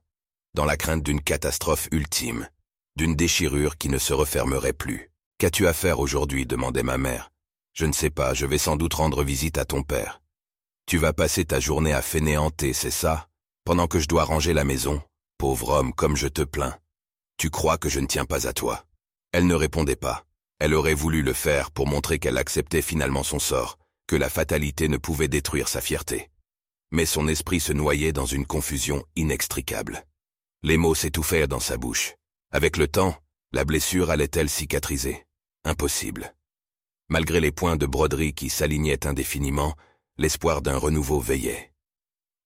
dans 0.56 0.66
la 0.66 0.78
crainte 0.78 1.04
d'une 1.04 1.22
catastrophe 1.22 1.88
ultime, 1.92 2.48
d'une 2.96 3.16
déchirure 3.16 3.78
qui 3.78 3.90
ne 3.90 3.98
se 3.98 4.14
refermerait 4.14 4.74
plus. 4.74 5.12
Qu'as-tu 5.40 5.68
à 5.68 5.74
faire 5.74 6.00
aujourd'hui? 6.00 6.46
demandait 6.46 6.84
ma 6.84 6.98
mère. 6.98 7.32
Je 7.74 7.86
ne 7.86 7.92
sais 7.92 8.12
pas, 8.12 8.34
je 8.36 8.46
vais 8.46 8.60
sans 8.60 8.76
doute 8.76 8.94
rendre 8.94 9.24
visite 9.24 9.58
à 9.58 9.66
ton 9.66 9.82
père. 9.82 10.22
Tu 10.86 10.98
vas 10.98 11.12
passer 11.12 11.44
ta 11.44 11.60
journée 11.60 11.94
à 11.94 12.04
fainéanter, 12.04 12.74
c'est 12.74 12.92
ça? 12.92 13.28
Pendant 13.66 13.88
que 13.88 14.00
je 14.00 14.08
dois 14.08 14.26
ranger 14.26 14.54
la 14.54 14.64
maison 14.64 15.02
Pauvre 15.40 15.70
homme, 15.70 15.94
comme 15.94 16.16
je 16.16 16.28
te 16.28 16.44
plains. 16.44 16.78
Tu 17.38 17.50
crois 17.50 17.78
que 17.78 17.90
je 17.90 18.00
ne 18.00 18.06
tiens 18.06 18.26
pas 18.26 18.48
à 18.48 18.54
toi? 18.54 18.86
Elle 19.32 19.48
ne 19.48 19.56
répondait 19.56 19.96
pas. 19.96 20.24
Elle 20.60 20.76
aurait 20.76 20.94
voulu 20.94 21.24
le 21.24 21.34
faire 21.34 21.72
pour 21.72 21.88
montrer 21.88 22.20
qu'elle 22.20 22.38
acceptait 22.38 22.84
finalement 22.84 23.24
son 23.24 23.40
sort, 23.40 23.80
que 24.08 24.16
la 24.16 24.30
fatalité 24.30 24.88
ne 24.88 24.98
pouvait 24.98 25.28
détruire 25.28 25.68
sa 25.68 25.82
fierté. 25.82 26.30
Mais 26.92 27.06
son 27.06 27.28
esprit 27.28 27.60
se 27.60 27.74
noyait 27.74 28.14
dans 28.14 28.28
une 28.28 28.46
confusion 28.46 29.04
inextricable. 29.16 30.06
Les 30.64 30.78
mots 30.78 30.96
s'étouffèrent 30.96 31.48
dans 31.48 31.60
sa 31.60 31.78
bouche. 31.78 32.16
Avec 32.52 32.78
le 32.78 32.88
temps, 32.88 33.16
la 33.52 33.66
blessure 33.66 34.10
allait-elle 34.10 34.50
cicatriser? 34.50 35.26
Impossible. 35.64 36.34
Malgré 37.10 37.40
les 37.40 37.52
points 37.52 37.76
de 37.76 37.86
broderie 37.86 38.34
qui 38.34 38.50
s'alignaient 38.50 39.06
indéfiniment, 39.06 39.76
l'espoir 40.18 40.62
d'un 40.62 40.78
renouveau 40.78 41.20
veillait. 41.20 41.74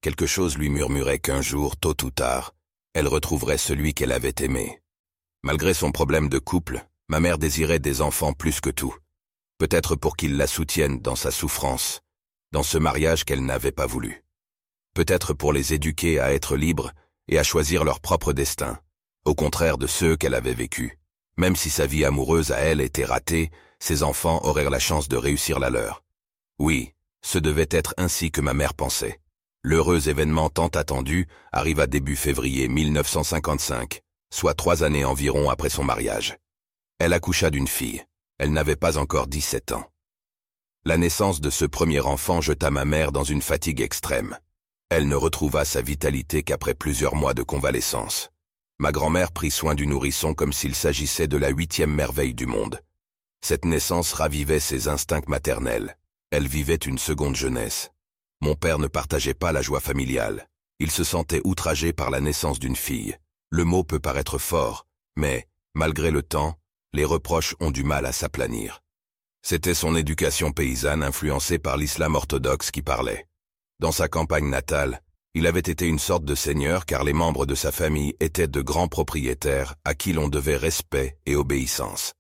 Quelque 0.01 0.25
chose 0.25 0.57
lui 0.57 0.69
murmurait 0.69 1.19
qu'un 1.19 1.41
jour, 1.41 1.77
tôt 1.77 1.95
ou 2.03 2.11
tard, 2.11 2.53
elle 2.93 3.07
retrouverait 3.07 3.57
celui 3.57 3.93
qu'elle 3.93 4.11
avait 4.11 4.35
aimé. 4.39 4.81
Malgré 5.43 5.73
son 5.73 5.91
problème 5.91 6.29
de 6.29 6.39
couple, 6.39 6.85
Ma 7.09 7.21
mère 7.21 7.37
désirait 7.37 7.79
des 7.79 8.01
enfants 8.01 8.33
plus 8.33 8.59
que 8.59 8.69
tout. 8.69 8.93
Peut-être 9.59 9.95
pour 9.95 10.17
qu'ils 10.17 10.35
la 10.35 10.45
soutiennent 10.45 10.99
dans 10.99 11.15
sa 11.15 11.31
souffrance, 11.31 12.01
dans 12.51 12.63
ce 12.63 12.77
mariage 12.77 13.23
qu'elle 13.23 13.45
n'avait 13.45 13.71
pas 13.71 13.85
voulu. 13.85 14.25
Peut-être 14.93 15.33
pour 15.33 15.53
les 15.53 15.73
éduquer 15.73 16.19
à 16.19 16.33
être 16.33 16.57
libres 16.57 16.91
et 17.27 17.39
à 17.39 17.43
choisir 17.43 17.83
leur 17.83 17.99
propre 17.99 18.33
destin, 18.33 18.79
au 19.25 19.35
contraire 19.35 19.77
de 19.77 19.87
ceux 19.87 20.15
qu'elle 20.15 20.35
avait 20.35 20.53
vécus. 20.53 20.93
Même 21.37 21.55
si 21.55 21.69
sa 21.69 21.85
vie 21.85 22.05
amoureuse 22.05 22.51
à 22.51 22.57
elle 22.57 22.81
était 22.81 23.05
ratée, 23.05 23.51
ses 23.79 24.03
enfants 24.03 24.39
auraient 24.43 24.69
la 24.69 24.79
chance 24.79 25.07
de 25.07 25.17
réussir 25.17 25.59
la 25.59 25.69
leur. 25.69 26.03
Oui, 26.59 26.93
ce 27.21 27.37
devait 27.37 27.67
être 27.69 27.93
ainsi 27.97 28.31
que 28.31 28.41
ma 28.41 28.53
mère 28.53 28.73
pensait. 28.73 29.19
L'heureux 29.63 30.09
événement 30.09 30.49
tant 30.49 30.67
attendu 30.67 31.27
arriva 31.51 31.87
début 31.87 32.15
février 32.15 32.67
1955, 32.67 34.01
soit 34.33 34.53
trois 34.53 34.83
années 34.83 35.05
environ 35.05 35.49
après 35.49 35.69
son 35.69 35.83
mariage. 35.83 36.37
Elle 36.99 37.13
accoucha 37.13 37.49
d'une 37.49 37.67
fille. 37.67 38.03
Elle 38.39 38.53
n'avait 38.53 38.75
pas 38.75 38.97
encore 38.97 39.27
17 39.27 39.73
ans. 39.73 39.91
La 40.85 40.97
naissance 40.97 41.41
de 41.41 41.49
ce 41.49 41.65
premier 41.65 41.99
enfant 41.99 42.39
jeta 42.39 42.71
ma 42.71 42.85
mère 42.85 43.11
dans 43.11 43.23
une 43.23 43.41
fatigue 43.41 43.81
extrême. 43.81 44.37
Elle 44.89 45.09
ne 45.09 45.15
retrouva 45.15 45.65
sa 45.65 45.81
vitalité 45.81 46.43
qu'après 46.43 46.73
plusieurs 46.73 47.15
mois 47.15 47.33
de 47.33 47.43
convalescence. 47.43 48.29
Ma 48.79 48.91
grand-mère 48.91 49.31
prit 49.31 49.51
soin 49.51 49.75
du 49.75 49.85
nourrisson 49.85 50.33
comme 50.33 50.53
s'il 50.53 50.75
s'agissait 50.75 51.27
de 51.27 51.35
la 51.35 51.49
huitième 51.49 51.93
merveille 51.93 52.33
du 52.33 52.45
monde. 52.45 52.79
Cette 53.41 53.65
naissance 53.65 54.13
ravivait 54.13 54.61
ses 54.61 54.87
instincts 54.87 55.21
maternels. 55.27 55.97
Elle 56.31 56.47
vivait 56.47 56.75
une 56.75 56.97
seconde 56.97 57.35
jeunesse. 57.35 57.91
Mon 58.41 58.55
père 58.55 58.79
ne 58.79 58.87
partageait 58.87 59.33
pas 59.33 59.51
la 59.51 59.61
joie 59.61 59.79
familiale. 59.79 60.47
Il 60.79 60.91
se 60.91 61.03
sentait 61.03 61.41
outragé 61.43 61.91
par 61.91 62.09
la 62.09 62.21
naissance 62.21 62.59
d'une 62.59 62.75
fille. 62.75 63.17
Le 63.49 63.65
mot 63.65 63.83
peut 63.83 63.99
paraître 63.99 64.37
fort, 64.37 64.85
mais, 65.15 65.47
malgré 65.73 66.11
le 66.11 66.21
temps, 66.21 66.55
les 66.93 67.05
reproches 67.05 67.55
ont 67.59 67.71
du 67.71 67.83
mal 67.83 68.05
à 68.05 68.11
s'aplanir. 68.11 68.81
C'était 69.41 69.73
son 69.73 69.95
éducation 69.95 70.51
paysanne 70.51 71.03
influencée 71.03 71.59
par 71.59 71.77
l'islam 71.77 72.15
orthodoxe 72.15 72.71
qui 72.71 72.81
parlait. 72.81 73.26
Dans 73.79 73.91
sa 73.91 74.07
campagne 74.07 74.49
natale, 74.49 75.03
il 75.35 75.45
avait 75.45 75.59
été 75.59 75.85
une 75.85 75.99
sorte 75.99 76.25
de 76.25 76.33
seigneur 76.33 76.87
car 76.87 77.03
les 77.03 77.13
membres 77.13 77.45
de 77.45 77.53
sa 77.53 77.71
famille 77.71 78.15
étaient 78.19 78.47
de 78.47 78.61
grands 78.61 78.87
propriétaires 78.87 79.75
à 79.85 79.93
qui 79.93 80.13
l'on 80.13 80.29
devait 80.29 80.55
respect 80.55 81.19
et 81.27 81.35
obéissance. 81.35 82.13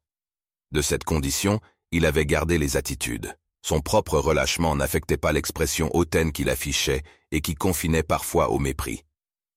De 0.71 0.83
cette 0.83 1.03
condition, 1.03 1.59
il 1.91 2.05
avait 2.05 2.27
gardé 2.27 2.59
les 2.59 2.77
attitudes. 2.77 3.35
Son 3.65 3.81
propre 3.81 4.19
relâchement 4.19 4.75
n'affectait 4.75 5.17
pas 5.17 5.31
l'expression 5.31 5.89
hautaine 5.95 6.31
qu'il 6.31 6.51
affichait 6.51 7.01
et 7.31 7.41
qui 7.41 7.55
confinait 7.55 8.03
parfois 8.03 8.49
au 8.49 8.59
mépris. 8.59 9.03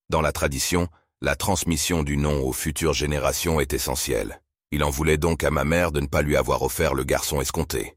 Dans 0.08 0.22
la 0.22 0.32
tradition, 0.32 0.88
la 1.20 1.36
transmission 1.36 2.02
du 2.02 2.16
nom 2.16 2.42
aux 2.42 2.54
futures 2.54 2.94
générations 2.94 3.60
est 3.60 3.74
essentielle. 3.74 4.40
Il 4.70 4.84
en 4.84 4.90
voulait 4.90 5.18
donc 5.18 5.44
à 5.44 5.50
ma 5.50 5.64
mère 5.64 5.92
de 5.92 6.00
ne 6.00 6.06
pas 6.06 6.22
lui 6.22 6.36
avoir 6.36 6.62
offert 6.62 6.94
le 6.94 7.04
garçon 7.04 7.42
escompté. 7.42 7.94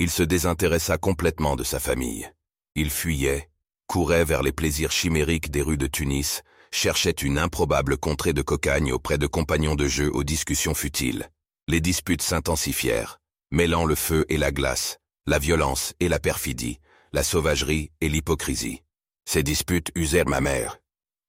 Il 0.00 0.10
se 0.10 0.24
désintéressa 0.24 0.98
complètement 0.98 1.54
de 1.54 1.62
sa 1.62 1.78
famille. 1.78 2.28
Il 2.76 2.90
fuyait, 2.90 3.48
courait 3.86 4.24
vers 4.24 4.42
les 4.42 4.50
plaisirs 4.50 4.90
chimériques 4.90 5.52
des 5.52 5.62
rues 5.62 5.78
de 5.78 5.86
Tunis, 5.86 6.42
cherchait 6.72 7.12
une 7.12 7.38
improbable 7.38 7.96
contrée 7.96 8.32
de 8.32 8.42
cocagne 8.42 8.92
auprès 8.92 9.16
de 9.16 9.28
compagnons 9.28 9.76
de 9.76 9.86
jeu 9.86 10.10
aux 10.12 10.24
discussions 10.24 10.74
futiles. 10.74 11.30
Les 11.68 11.80
disputes 11.80 12.22
s'intensifièrent, 12.22 13.20
mêlant 13.52 13.84
le 13.84 13.94
feu 13.94 14.26
et 14.28 14.38
la 14.38 14.50
glace, 14.50 14.98
la 15.26 15.38
violence 15.38 15.94
et 16.00 16.08
la 16.08 16.18
perfidie, 16.18 16.80
la 17.12 17.22
sauvagerie 17.22 17.92
et 18.00 18.08
l'hypocrisie. 18.08 18.82
Ces 19.24 19.44
disputes 19.44 19.92
usèrent 19.94 20.28
ma 20.28 20.40
mère. 20.40 20.80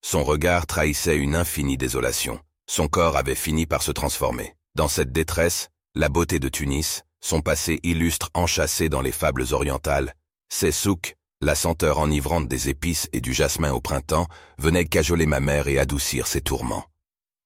Son 0.01 0.23
regard 0.23 0.65
trahissait 0.65 1.17
une 1.17 1.35
infinie 1.35 1.77
désolation. 1.77 2.39
Son 2.67 2.87
corps 2.87 3.17
avait 3.17 3.35
fini 3.35 3.67
par 3.67 3.83
se 3.83 3.91
transformer. 3.91 4.55
Dans 4.73 4.87
cette 4.87 5.11
détresse, 5.11 5.69
la 5.93 6.09
beauté 6.09 6.39
de 6.39 6.49
Tunis, 6.49 7.03
son 7.21 7.41
passé 7.41 7.79
illustre 7.83 8.31
enchâssé 8.33 8.89
dans 8.89 9.01
les 9.01 9.11
fables 9.11 9.45
orientales, 9.51 10.15
ses 10.49 10.71
souks, 10.71 11.15
la 11.45 11.53
senteur 11.53 11.99
enivrante 11.99 12.47
des 12.47 12.69
épices 12.69 13.07
et 13.13 13.21
du 13.21 13.31
jasmin 13.31 13.71
au 13.71 13.79
printemps, 13.79 14.27
venaient 14.57 14.85
cajoler 14.85 15.27
ma 15.27 15.39
mère 15.39 15.67
et 15.67 15.77
adoucir 15.77 16.25
ses 16.25 16.41
tourments. 16.41 16.85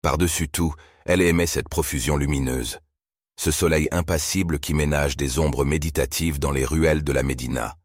Par-dessus 0.02 0.48
tout, 0.48 0.74
elle 1.06 1.22
aimait 1.22 1.46
cette 1.46 1.68
profusion 1.68 2.16
lumineuse, 2.16 2.80
ce 3.36 3.52
soleil 3.52 3.90
impassible 3.92 4.60
qui 4.60 4.74
ménage 4.74 5.18
des 5.18 5.38
ombres 5.38 5.66
méditatives 5.66 6.40
dans 6.40 6.52
les 6.52 6.64
ruelles 6.64 7.04
de 7.04 7.12
la 7.12 7.24
Médina. 7.24 7.76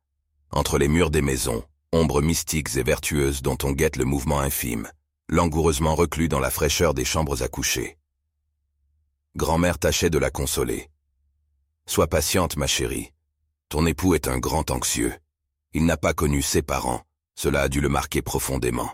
Entre 0.53 0.79
les 0.79 0.87
murs 0.87 1.11
des 1.11 1.21
maisons, 1.21 1.65
ombres 1.91 2.23
mystiques 2.23 2.77
et 2.77 2.85
vertueuses 2.85 3.43
dont 3.43 3.59
on 3.65 3.73
guette 3.73 3.97
le 3.97 4.05
mouvement 4.05 4.39
infime, 4.39 4.89
langoureusement 5.29 5.97
reclus 5.97 6.29
dans 6.29 6.39
la 6.39 6.51
fraîcheur 6.51 6.95
des 6.95 7.05
chambres 7.05 7.43
à 7.43 7.49
coucher. 7.49 7.99
Grand-mère 9.35 9.81
tâchait 9.81 10.11
de 10.11 10.19
la 10.19 10.31
consoler. 10.31 10.91
Sois 11.87 12.07
patiente, 12.07 12.57
ma 12.57 12.69
chérie. 12.69 13.11
Ton 13.69 13.85
époux 13.85 14.15
est 14.15 14.29
un 14.29 14.39
grand 14.39 14.71
anxieux. 14.71 15.13
Il 15.77 15.87
n'a 15.87 15.97
pas 15.97 16.15
connu 16.15 16.41
ses 16.41 16.63
parents. 16.63 17.03
Cela 17.35 17.63
a 17.63 17.69
dû 17.69 17.81
le 17.81 17.89
marquer 17.89 18.23
profondément. 18.23 18.93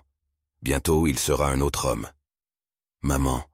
Bientôt, 0.63 1.07
il 1.07 1.19
sera 1.19 1.51
un 1.51 1.61
autre 1.61 1.85
homme. 1.85 2.09
Maman, 3.03 3.45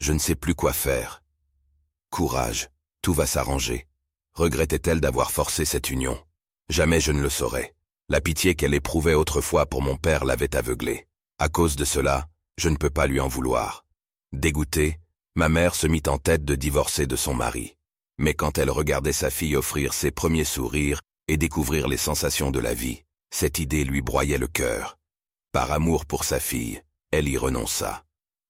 je 0.00 0.12
ne 0.12 0.18
sais 0.18 0.34
plus 0.34 0.56
quoi 0.56 0.72
faire. 0.72 1.22
Courage, 2.10 2.70
tout 3.00 3.14
va 3.14 3.26
s'arranger. 3.26 3.86
Regrettait-elle 4.34 5.00
d'avoir 5.00 5.30
forcé 5.30 5.64
cette 5.64 5.90
union? 5.90 6.20
Jamais 6.68 7.00
je 7.00 7.12
ne 7.12 7.22
le 7.22 7.28
saurais. 7.28 7.72
La 8.08 8.20
pitié 8.20 8.56
qu'elle 8.56 8.74
éprouvait 8.74 9.14
autrefois 9.14 9.66
pour 9.66 9.80
mon 9.80 9.96
père 9.96 10.24
l'avait 10.24 10.56
aveuglée. 10.56 11.06
À 11.38 11.48
cause 11.48 11.76
de 11.76 11.84
cela, 11.84 12.26
je 12.58 12.68
ne 12.68 12.76
peux 12.76 12.90
pas 12.90 13.06
lui 13.06 13.20
en 13.20 13.28
vouloir. 13.28 13.84
Dégoûtée, 14.32 14.98
ma 15.36 15.48
mère 15.48 15.76
se 15.76 15.86
mit 15.86 16.02
en 16.08 16.18
tête 16.18 16.44
de 16.44 16.56
divorcer 16.56 17.06
de 17.06 17.14
son 17.14 17.34
mari. 17.34 17.76
Mais 18.18 18.34
quand 18.34 18.58
elle 18.58 18.70
regardait 18.70 19.12
sa 19.12 19.30
fille 19.30 19.54
offrir 19.54 19.94
ses 19.94 20.10
premiers 20.10 20.44
sourires 20.44 21.00
et 21.28 21.36
découvrir 21.36 21.88
les 21.88 21.96
sensations 21.96 22.50
de 22.50 22.60
la 22.60 22.74
vie, 22.74 23.02
cette 23.30 23.58
idée 23.58 23.84
lui 23.84 24.02
broyait 24.02 24.38
le 24.38 24.48
cœur. 24.48 24.98
Par 25.52 25.72
amour 25.72 26.06
pour 26.06 26.24
sa 26.24 26.40
fille, 26.40 26.82
elle 27.10 27.28
y 27.28 27.36
renonça. 27.36 28.04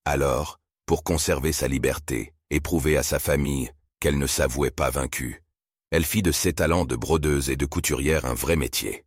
Alors, 0.05 0.61
pour 0.87 1.05
conserver 1.05 1.53
sa 1.53 1.69
liberté, 1.69 2.33
et 2.53 2.61
prouver 2.61 2.99
à 2.99 3.03
sa 3.03 3.19
famille 3.19 3.73
qu'elle 3.99 4.19
ne 4.19 4.27
s'avouait 4.27 4.71
pas 4.71 4.91
vaincue. 4.91 5.43
Elle 5.91 6.05
fit 6.05 6.23
de 6.23 6.33
ses 6.33 6.53
talents 6.53 6.85
de 6.85 6.97
brodeuse 6.97 7.49
et 7.49 7.57
de 7.57 7.65
couturière 7.65 8.27
un 8.27 8.35
vrai 8.35 8.57
métier. 8.57 9.05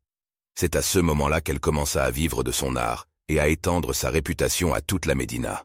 C'est 0.56 0.76
à 0.76 0.82
ce 0.82 0.98
moment-là 0.98 1.42
qu'elle 1.42 1.60
commença 1.60 2.04
à 2.04 2.10
vivre 2.10 2.44
de 2.44 2.52
son 2.52 2.76
art 2.76 3.08
et 3.28 3.40
à 3.40 3.48
étendre 3.48 3.94
sa 3.94 4.10
réputation 4.10 4.74
à 4.74 4.82
toute 4.82 5.06
la 5.06 5.14
Médina. 5.14 5.64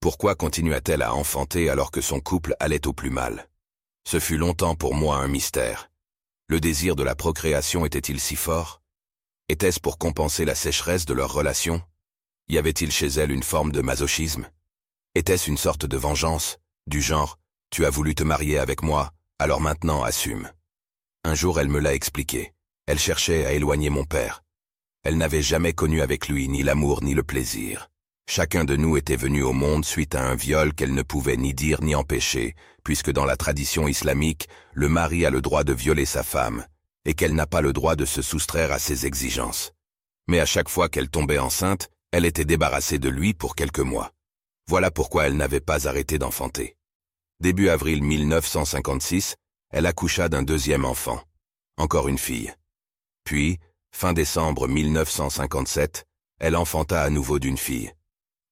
Pourquoi 0.00 0.34
continua-t-elle 0.36 1.02
à 1.02 1.14
enfanter 1.14 1.68
alors 1.68 1.90
que 1.90 2.00
son 2.00 2.20
couple 2.20 2.54
allait 2.60 2.86
au 2.86 2.94
plus 2.94 3.10
mal? 3.10 3.48
Ce 4.08 4.18
fut 4.18 4.38
longtemps 4.38 4.74
pour 4.74 4.94
moi 4.94 5.18
un 5.18 5.28
mystère. 5.28 5.90
Le 6.48 6.60
désir 6.60 6.94
de 6.94 7.02
la 7.02 7.16
procréation 7.16 7.84
était-il 7.84 8.20
si 8.20 8.36
fort? 8.36 8.80
Était-ce 9.48 9.80
pour 9.80 9.98
compenser 9.98 10.44
la 10.44 10.54
sécheresse 10.54 11.04
de 11.04 11.12
leur 11.12 11.32
relation? 11.32 11.82
Y 12.48 12.58
avait-il 12.58 12.92
chez 12.92 13.08
elle 13.08 13.32
une 13.32 13.42
forme 13.42 13.72
de 13.72 13.80
masochisme? 13.80 14.48
Était-ce 15.16 15.50
une 15.50 15.56
sorte 15.56 15.86
de 15.86 15.96
vengeance 15.96 16.58
du 16.86 17.02
genre, 17.02 17.40
tu 17.70 17.84
as 17.84 17.90
voulu 17.90 18.14
te 18.14 18.22
marier 18.22 18.58
avec 18.58 18.84
moi, 18.84 19.10
alors 19.40 19.60
maintenant 19.60 20.04
assume. 20.04 20.52
Un 21.24 21.34
jour 21.34 21.58
elle 21.58 21.68
me 21.68 21.80
l'a 21.80 21.94
expliqué. 21.94 22.52
Elle 22.86 23.00
cherchait 23.00 23.44
à 23.44 23.52
éloigner 23.52 23.90
mon 23.90 24.04
père. 24.04 24.44
Elle 25.02 25.18
n'avait 25.18 25.42
jamais 25.42 25.72
connu 25.72 26.00
avec 26.00 26.28
lui 26.28 26.46
ni 26.46 26.62
l'amour 26.62 27.02
ni 27.02 27.14
le 27.14 27.24
plaisir. 27.24 27.90
Chacun 28.28 28.64
de 28.64 28.74
nous 28.74 28.96
était 28.96 29.16
venu 29.16 29.42
au 29.42 29.52
monde 29.52 29.84
suite 29.84 30.16
à 30.16 30.24
un 30.24 30.34
viol 30.34 30.74
qu'elle 30.74 30.94
ne 30.94 31.02
pouvait 31.02 31.36
ni 31.36 31.54
dire 31.54 31.80
ni 31.80 31.94
empêcher, 31.94 32.54
puisque 32.82 33.10
dans 33.12 33.24
la 33.24 33.36
tradition 33.36 33.86
islamique, 33.86 34.48
le 34.74 34.88
mari 34.88 35.24
a 35.24 35.30
le 35.30 35.40
droit 35.40 35.62
de 35.62 35.72
violer 35.72 36.04
sa 36.04 36.24
femme, 36.24 36.66
et 37.04 37.14
qu'elle 37.14 37.34
n'a 37.34 37.46
pas 37.46 37.60
le 37.60 37.72
droit 37.72 37.94
de 37.94 38.04
se 38.04 38.22
soustraire 38.22 38.72
à 38.72 38.80
ses 38.80 39.06
exigences. 39.06 39.72
Mais 40.26 40.40
à 40.40 40.46
chaque 40.46 40.68
fois 40.68 40.88
qu'elle 40.88 41.08
tombait 41.08 41.38
enceinte, 41.38 41.88
elle 42.10 42.24
était 42.24 42.44
débarrassée 42.44 42.98
de 42.98 43.08
lui 43.08 43.32
pour 43.32 43.54
quelques 43.54 43.78
mois. 43.78 44.12
Voilà 44.68 44.90
pourquoi 44.90 45.26
elle 45.26 45.36
n'avait 45.36 45.60
pas 45.60 45.86
arrêté 45.86 46.18
d'enfanter. 46.18 46.76
Début 47.38 47.68
avril 47.68 48.02
1956, 48.02 49.36
elle 49.70 49.86
accoucha 49.86 50.28
d'un 50.28 50.42
deuxième 50.42 50.84
enfant, 50.84 51.22
encore 51.76 52.08
une 52.08 52.18
fille. 52.18 52.52
Puis, 53.22 53.58
fin 53.92 54.12
décembre 54.12 54.66
1957, 54.66 56.06
elle 56.40 56.56
enfanta 56.56 57.02
à 57.02 57.10
nouveau 57.10 57.38
d'une 57.38 57.58
fille. 57.58 57.92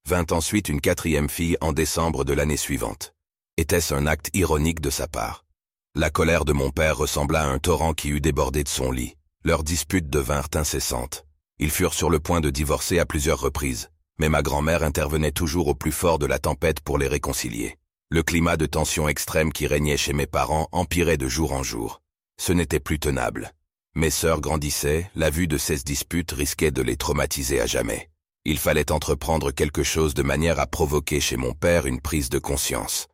Vint 0.06 0.26
ensuite 0.32 0.68
une 0.68 0.82
quatrième 0.82 1.30
fille 1.30 1.56
en 1.62 1.72
décembre 1.72 2.26
de 2.26 2.34
l'année 2.34 2.58
suivante. 2.58 3.14
Était-ce 3.56 3.94
un 3.94 4.06
acte 4.06 4.28
ironique 4.34 4.82
de 4.82 4.90
sa 4.90 5.08
part? 5.08 5.46
La 5.94 6.10
colère 6.10 6.44
de 6.44 6.52
mon 6.52 6.68
père 6.68 6.98
ressembla 6.98 7.40
à 7.40 7.46
un 7.46 7.58
torrent 7.58 7.94
qui 7.94 8.10
eût 8.10 8.20
débordé 8.20 8.64
de 8.64 8.68
son 8.68 8.92
lit. 8.92 9.16
Leurs 9.44 9.64
disputes 9.64 10.10
devinrent 10.10 10.50
incessantes. 10.56 11.24
Ils 11.58 11.70
furent 11.70 11.94
sur 11.94 12.10
le 12.10 12.20
point 12.20 12.42
de 12.42 12.50
divorcer 12.50 12.98
à 12.98 13.06
plusieurs 13.06 13.40
reprises, 13.40 13.88
mais 14.18 14.28
ma 14.28 14.42
grand-mère 14.42 14.82
intervenait 14.82 15.32
toujours 15.32 15.68
au 15.68 15.74
plus 15.74 15.92
fort 15.92 16.18
de 16.18 16.26
la 16.26 16.38
tempête 16.38 16.80
pour 16.80 16.98
les 16.98 17.08
réconcilier. 17.08 17.78
Le 18.10 18.22
climat 18.22 18.58
de 18.58 18.66
tension 18.66 19.08
extrême 19.08 19.54
qui 19.54 19.66
régnait 19.66 19.96
chez 19.96 20.12
mes 20.12 20.26
parents 20.26 20.68
empirait 20.72 21.16
de 21.16 21.28
jour 21.28 21.54
en 21.54 21.62
jour. 21.62 22.02
Ce 22.38 22.52
n'était 22.52 22.78
plus 22.78 22.98
tenable. 22.98 23.54
Mes 23.94 24.10
sœurs 24.10 24.42
grandissaient, 24.42 25.10
la 25.14 25.30
vue 25.30 25.48
de 25.48 25.56
ces 25.56 25.76
disputes 25.76 26.32
risquait 26.32 26.72
de 26.72 26.82
les 26.82 26.98
traumatiser 26.98 27.58
à 27.58 27.64
jamais. 27.64 28.10
Il 28.46 28.58
fallait 28.58 28.92
entreprendre 28.92 29.52
quelque 29.52 29.82
chose 29.82 30.12
de 30.12 30.22
manière 30.22 30.60
à 30.60 30.66
provoquer 30.66 31.18
chez 31.18 31.38
mon 31.38 31.54
père 31.54 31.86
une 31.86 32.00
prise 32.00 32.28
de 32.28 32.38
conscience. 32.38 33.08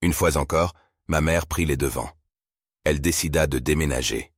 Une 0.00 0.12
fois 0.12 0.36
encore, 0.36 0.74
ma 1.06 1.20
mère 1.20 1.46
prit 1.46 1.64
les 1.64 1.76
devants. 1.76 2.10
Elle 2.82 3.00
décida 3.00 3.46
de 3.46 3.60
déménager. 3.60 4.32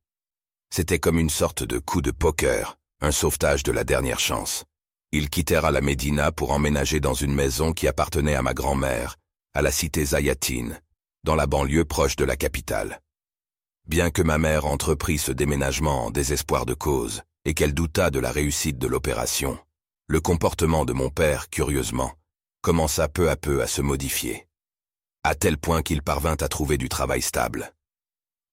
C'était 0.69 0.99
comme 0.99 1.17
une 1.17 1.31
sorte 1.31 1.63
de 1.63 1.79
coup 1.79 2.03
de 2.03 2.11
poker, 2.11 2.77
un 3.01 3.11
sauvetage 3.11 3.63
de 3.63 3.71
la 3.71 3.83
dernière 3.83 4.19
chance. 4.19 4.63
Ils 5.11 5.31
quittèrent 5.31 5.71
la 5.71 5.81
Médina 5.81 6.31
pour 6.31 6.51
emménager 6.51 6.99
dans 6.99 7.15
une 7.15 7.33
maison 7.33 7.73
qui 7.73 7.87
appartenait 7.87 8.35
à 8.35 8.43
ma 8.43 8.53
grand-mère, 8.53 9.15
à 9.55 9.63
la 9.63 9.71
cité 9.71 10.05
Zayatine, 10.05 10.79
dans 11.23 11.35
la 11.35 11.47
banlieue 11.47 11.85
proche 11.85 12.15
de 12.15 12.25
la 12.25 12.35
capitale. 12.35 13.01
Bien 13.87 14.11
que 14.11 14.21
ma 14.21 14.37
mère 14.37 14.65
entreprit 14.65 15.17
ce 15.17 15.31
déménagement 15.31 16.05
en 16.05 16.11
désespoir 16.11 16.67
de 16.67 16.75
cause 16.75 17.23
et 17.43 17.55
qu'elle 17.55 17.73
doutât 17.73 18.11
de 18.11 18.19
la 18.19 18.31
réussite 18.31 18.77
de 18.77 18.87
l'opération, 18.87 19.57
le 20.07 20.21
comportement 20.21 20.85
de 20.85 20.93
mon 20.93 21.09
père, 21.09 21.49
curieusement, 21.49 22.13
commença 22.61 23.07
peu 23.07 23.29
à 23.29 23.35
peu 23.35 23.63
à 23.63 23.67
se 23.67 23.81
modifier. 23.81 24.47
à 25.23 25.33
tel 25.33 25.57
point 25.57 25.81
qu'il 25.81 26.03
parvint 26.03 26.37
à 26.39 26.47
trouver 26.47 26.77
du 26.77 26.87
travail 26.87 27.23
stable. 27.23 27.73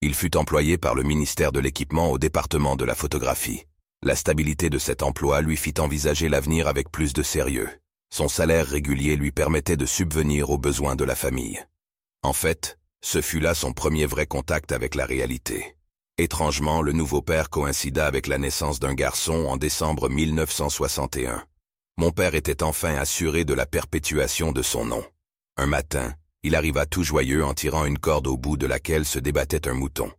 Il 0.01 0.15
fut 0.15 0.39
employé 0.39 0.79
par 0.79 0.95
le 0.95 1.03
ministère 1.03 1.53
de 1.53 1.61
l'Équipement 1.61 2.11
au 2.11 2.19
département 2.19 2.77
de 2.77 2.87
la 2.87 2.95
photographie. 2.95 3.67
La 4.03 4.17
stabilité 4.17 4.71
de 4.71 4.79
cet 4.79 5.03
emploi 5.03 5.43
lui 5.43 5.59
fit 5.59 5.75
envisager 5.79 6.31
l'avenir 6.31 6.69
avec 6.69 6.91
plus 6.91 7.13
de 7.13 7.23
sérieux. 7.23 7.69
Son 8.09 8.29
salaire 8.29 8.67
régulier 8.67 9.17
lui 9.17 9.33
permettait 9.33 9.77
de 9.77 9.85
subvenir 9.85 10.49
aux 10.49 10.57
besoins 10.57 10.97
de 10.97 11.05
la 11.05 11.15
famille. 11.15 11.63
En 12.23 12.33
fait, 12.33 12.79
ce 13.05 13.21
fut 13.21 13.41
là 13.41 13.55
son 13.55 13.75
premier 13.75 14.07
vrai 14.07 14.25
contact 14.25 14.73
avec 14.73 14.95
la 14.95 15.05
réalité. 15.05 15.77
Étrangement, 16.23 16.83
le 16.83 16.93
nouveau 16.93 17.21
père 17.21 17.51
coïncida 17.51 18.07
avec 18.07 18.29
la 18.29 18.39
naissance 18.39 18.79
d'un 18.79 18.95
garçon 18.95 19.47
en 19.47 19.57
décembre 19.57 20.09
1961. 20.09 21.45
Mon 21.97 22.13
père 22.13 22.37
était 22.37 22.63
enfin 22.63 22.95
assuré 22.95 23.45
de 23.45 23.55
la 23.55 23.67
perpétuation 23.67 24.53
de 24.53 24.63
son 24.63 24.85
nom. 24.85 25.05
Un 25.57 25.67
matin, 25.67 26.15
il 26.45 26.55
arriva 26.55 26.87
tout 26.87 27.03
joyeux 27.03 27.45
en 27.45 27.55
tirant 27.55 27.87
une 27.87 27.99
corde 27.99 28.29
au 28.29 28.37
bout 28.37 28.57
de 28.57 28.69
laquelle 28.69 29.05
se 29.05 29.19
débattait 29.19 29.67
un 29.67 29.75
mouton. 29.75 30.13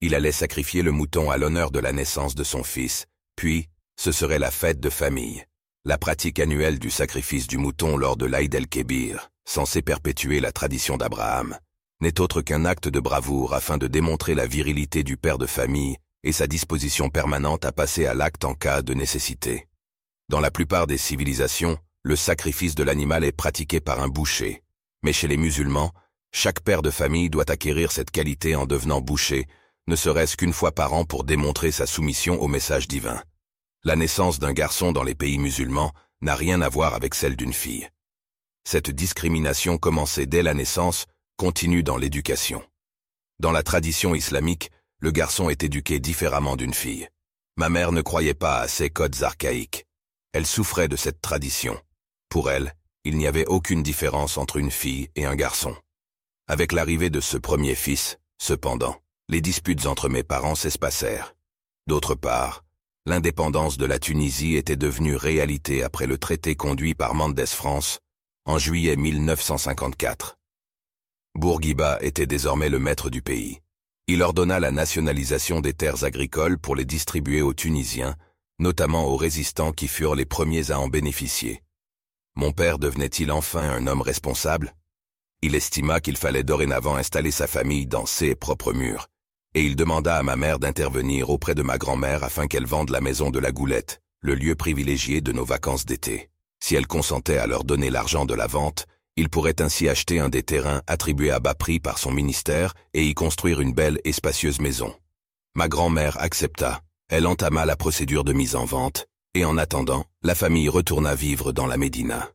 Il 0.00 0.16
allait 0.16 0.32
sacrifier 0.32 0.82
le 0.82 0.90
mouton 0.90 1.30
à 1.30 1.36
l'honneur 1.36 1.70
de 1.70 1.78
la 1.78 1.92
naissance 1.92 2.34
de 2.34 2.42
son 2.42 2.64
fils, 2.64 3.06
puis, 3.36 3.68
ce 3.94 4.10
serait 4.10 4.40
la 4.40 4.50
fête 4.50 4.80
de 4.80 4.90
famille. 4.90 5.44
La 5.84 5.98
pratique 5.98 6.40
annuelle 6.40 6.80
du 6.80 6.90
sacrifice 6.90 7.46
du 7.46 7.58
mouton 7.58 7.96
lors 7.96 8.16
de 8.16 8.26
l'Aïd 8.26 8.52
el-Kébir, 8.52 9.30
censé 9.44 9.82
perpétuer 9.82 10.40
la 10.40 10.50
tradition 10.50 10.96
d'Abraham, 10.96 11.56
n'est 12.00 12.20
autre 12.20 12.42
qu'un 12.42 12.64
acte 12.64 12.88
de 12.88 13.00
bravoure 13.00 13.54
afin 13.54 13.78
de 13.78 13.86
démontrer 13.86 14.34
la 14.34 14.46
virilité 14.46 15.02
du 15.02 15.16
père 15.16 15.38
de 15.38 15.46
famille 15.46 15.96
et 16.22 16.32
sa 16.32 16.46
disposition 16.46 17.10
permanente 17.10 17.64
à 17.64 17.72
passer 17.72 18.06
à 18.06 18.14
l'acte 18.14 18.44
en 18.44 18.54
cas 18.54 18.82
de 18.82 18.94
nécessité. 18.94 19.68
Dans 20.28 20.40
la 20.40 20.50
plupart 20.50 20.86
des 20.86 20.98
civilisations, 20.98 21.78
le 22.02 22.16
sacrifice 22.16 22.74
de 22.74 22.82
l'animal 22.82 23.24
est 23.24 23.32
pratiqué 23.32 23.80
par 23.80 24.00
un 24.00 24.08
boucher, 24.08 24.62
mais 25.02 25.12
chez 25.12 25.28
les 25.28 25.36
musulmans, 25.36 25.92
chaque 26.32 26.60
père 26.60 26.82
de 26.82 26.90
famille 26.90 27.30
doit 27.30 27.50
acquérir 27.50 27.92
cette 27.92 28.10
qualité 28.10 28.56
en 28.56 28.66
devenant 28.66 29.00
boucher, 29.00 29.46
ne 29.86 29.96
serait-ce 29.96 30.36
qu'une 30.36 30.52
fois 30.52 30.72
par 30.72 30.94
an 30.94 31.04
pour 31.04 31.24
démontrer 31.24 31.70
sa 31.70 31.86
soumission 31.86 32.40
au 32.40 32.48
message 32.48 32.88
divin. 32.88 33.22
La 33.84 33.96
naissance 33.96 34.38
d'un 34.38 34.52
garçon 34.52 34.92
dans 34.92 35.02
les 35.02 35.14
pays 35.14 35.38
musulmans 35.38 35.92
n'a 36.22 36.34
rien 36.34 36.62
à 36.62 36.68
voir 36.70 36.94
avec 36.94 37.14
celle 37.14 37.36
d'une 37.36 37.52
fille. 37.52 37.88
Cette 38.66 38.90
discrimination 38.90 39.76
commencée 39.76 40.24
dès 40.24 40.42
la 40.42 40.54
naissance 40.54 41.04
continue 41.36 41.82
dans 41.82 41.96
l'éducation. 41.96 42.62
Dans 43.40 43.52
la 43.52 43.62
tradition 43.62 44.14
islamique, 44.14 44.70
le 44.98 45.10
garçon 45.10 45.50
est 45.50 45.62
éduqué 45.64 45.98
différemment 45.98 46.56
d'une 46.56 46.74
fille. 46.74 47.08
Ma 47.56 47.68
mère 47.68 47.92
ne 47.92 48.02
croyait 48.02 48.34
pas 48.34 48.60
à 48.60 48.68
ces 48.68 48.90
codes 48.90 49.22
archaïques. 49.22 49.86
Elle 50.32 50.46
souffrait 50.46 50.88
de 50.88 50.96
cette 50.96 51.20
tradition. 51.20 51.80
Pour 52.28 52.50
elle, 52.50 52.74
il 53.04 53.16
n'y 53.16 53.26
avait 53.26 53.46
aucune 53.46 53.82
différence 53.82 54.38
entre 54.38 54.56
une 54.56 54.70
fille 54.70 55.10
et 55.14 55.26
un 55.26 55.34
garçon. 55.34 55.76
Avec 56.46 56.72
l'arrivée 56.72 57.10
de 57.10 57.20
ce 57.20 57.36
premier 57.36 57.74
fils, 57.74 58.18
cependant, 58.38 58.96
les 59.28 59.40
disputes 59.40 59.86
entre 59.86 60.08
mes 60.08 60.22
parents 60.22 60.54
s'espacèrent. 60.54 61.34
D'autre 61.86 62.14
part, 62.14 62.64
l'indépendance 63.06 63.76
de 63.76 63.86
la 63.86 63.98
Tunisie 63.98 64.56
était 64.56 64.76
devenue 64.76 65.16
réalité 65.16 65.82
après 65.82 66.06
le 66.06 66.18
traité 66.18 66.54
conduit 66.54 66.94
par 66.94 67.14
Mendes 67.14 67.46
France 67.46 67.98
en 68.46 68.58
juillet 68.58 68.96
1954. 68.96 70.38
Bourguiba 71.36 71.98
était 72.00 72.26
désormais 72.26 72.68
le 72.68 72.78
maître 72.78 73.10
du 73.10 73.20
pays. 73.20 73.60
Il 74.06 74.22
ordonna 74.22 74.60
la 74.60 74.70
nationalisation 74.70 75.60
des 75.60 75.74
terres 75.74 76.04
agricoles 76.04 76.58
pour 76.58 76.76
les 76.76 76.84
distribuer 76.84 77.42
aux 77.42 77.54
Tunisiens, 77.54 78.14
notamment 78.58 79.06
aux 79.06 79.16
résistants 79.16 79.72
qui 79.72 79.88
furent 79.88 80.14
les 80.14 80.26
premiers 80.26 80.70
à 80.70 80.78
en 80.78 80.88
bénéficier. 80.88 81.62
Mon 82.36 82.52
père 82.52 82.78
devenait-il 82.78 83.32
enfin 83.32 83.62
un 83.62 83.86
homme 83.86 84.02
responsable? 84.02 84.74
Il 85.42 85.54
estima 85.54 86.00
qu'il 86.00 86.16
fallait 86.16 86.44
dorénavant 86.44 86.96
installer 86.96 87.30
sa 87.30 87.46
famille 87.46 87.86
dans 87.86 88.06
ses 88.06 88.34
propres 88.34 88.72
murs, 88.72 89.08
et 89.54 89.62
il 89.62 89.74
demanda 89.74 90.16
à 90.16 90.22
ma 90.22 90.36
mère 90.36 90.58
d'intervenir 90.58 91.30
auprès 91.30 91.54
de 91.54 91.62
ma 91.62 91.78
grand-mère 91.78 92.24
afin 92.24 92.46
qu'elle 92.46 92.66
vende 92.66 92.90
la 92.90 93.00
maison 93.00 93.30
de 93.30 93.38
la 93.38 93.52
Goulette, 93.52 94.00
le 94.20 94.34
lieu 94.34 94.54
privilégié 94.54 95.20
de 95.20 95.32
nos 95.32 95.44
vacances 95.44 95.84
d'été. 95.84 96.30
Si 96.60 96.76
elle 96.76 96.86
consentait 96.86 97.38
à 97.38 97.46
leur 97.46 97.64
donner 97.64 97.90
l'argent 97.90 98.24
de 98.24 98.34
la 98.34 98.46
vente, 98.46 98.86
il 99.16 99.28
pourrait 99.28 99.60
ainsi 99.60 99.88
acheter 99.88 100.18
un 100.18 100.28
des 100.28 100.42
terrains 100.42 100.82
attribués 100.86 101.30
à 101.30 101.40
bas 101.40 101.54
prix 101.54 101.80
par 101.80 101.98
son 101.98 102.12
ministère 102.12 102.74
et 102.92 103.04
y 103.04 103.14
construire 103.14 103.60
une 103.60 103.72
belle 103.72 104.00
et 104.04 104.12
spacieuse 104.12 104.60
maison. 104.60 104.94
Ma 105.54 105.68
grand-mère 105.68 106.20
accepta. 106.20 106.82
Elle 107.08 107.26
entama 107.26 107.64
la 107.64 107.76
procédure 107.76 108.24
de 108.24 108.32
mise 108.32 108.56
en 108.56 108.64
vente, 108.64 109.06
et 109.34 109.44
en 109.44 109.58
attendant, 109.58 110.04
la 110.22 110.34
famille 110.34 110.68
retourna 110.68 111.14
vivre 111.14 111.52
dans 111.52 111.66
la 111.66 111.76
Médina. 111.76 112.32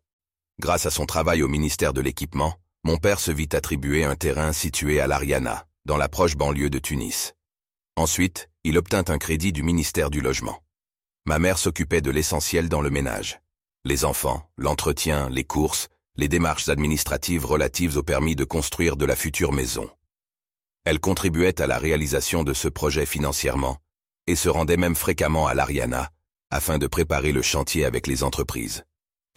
Grâce 0.59 0.85
à 0.85 0.91
son 0.91 1.05
travail 1.05 1.41
au 1.43 1.47
ministère 1.47 1.91
de 1.91 2.01
l'Équipement, 2.01 2.55
mon 2.83 2.97
père 2.97 3.19
se 3.19 3.31
vit 3.31 3.49
attribuer 3.51 4.03
un 4.03 4.15
terrain 4.15 4.53
situé 4.53 5.01
à 5.01 5.07
l'Ariana, 5.07 5.65
dans 5.85 5.97
la 5.97 6.07
proche 6.07 6.35
banlieue 6.35 6.69
de 6.69 6.79
Tunis. 6.79 7.33
Ensuite, 7.95 8.49
il 8.63 8.77
obtint 8.77 9.03
un 9.07 9.17
crédit 9.17 9.51
du 9.51 9.63
ministère 9.63 10.09
du 10.09 10.21
Logement. 10.21 10.63
Ma 11.25 11.39
mère 11.39 11.57
s'occupait 11.57 12.01
de 12.01 12.11
l'essentiel 12.11 12.69
dans 12.69 12.81
le 12.81 12.89
ménage. 12.89 13.41
Les 13.85 14.05
enfants, 14.05 14.49
l'entretien, 14.57 15.29
les 15.29 15.43
courses, 15.43 15.89
les 16.19 16.27
démarches 16.27 16.67
administratives 16.67 17.45
relatives 17.45 17.95
au 17.95 18.03
permis 18.03 18.35
de 18.35 18.43
construire 18.43 18.97
de 18.97 19.05
la 19.05 19.15
future 19.15 19.53
maison. 19.53 19.89
Elle 20.83 20.99
contribuait 20.99 21.61
à 21.61 21.67
la 21.67 21.77
réalisation 21.77 22.43
de 22.43 22.53
ce 22.53 22.67
projet 22.67 23.05
financièrement 23.05 23.77
et 24.27 24.35
se 24.35 24.49
rendait 24.49 24.77
même 24.77 24.95
fréquemment 24.95 25.47
à 25.47 25.53
l'Ariana, 25.53 26.09
afin 26.51 26.77
de 26.77 26.87
préparer 26.87 27.31
le 27.31 27.41
chantier 27.41 27.85
avec 27.85 28.05
les 28.05 28.23
entreprises. 28.23 28.83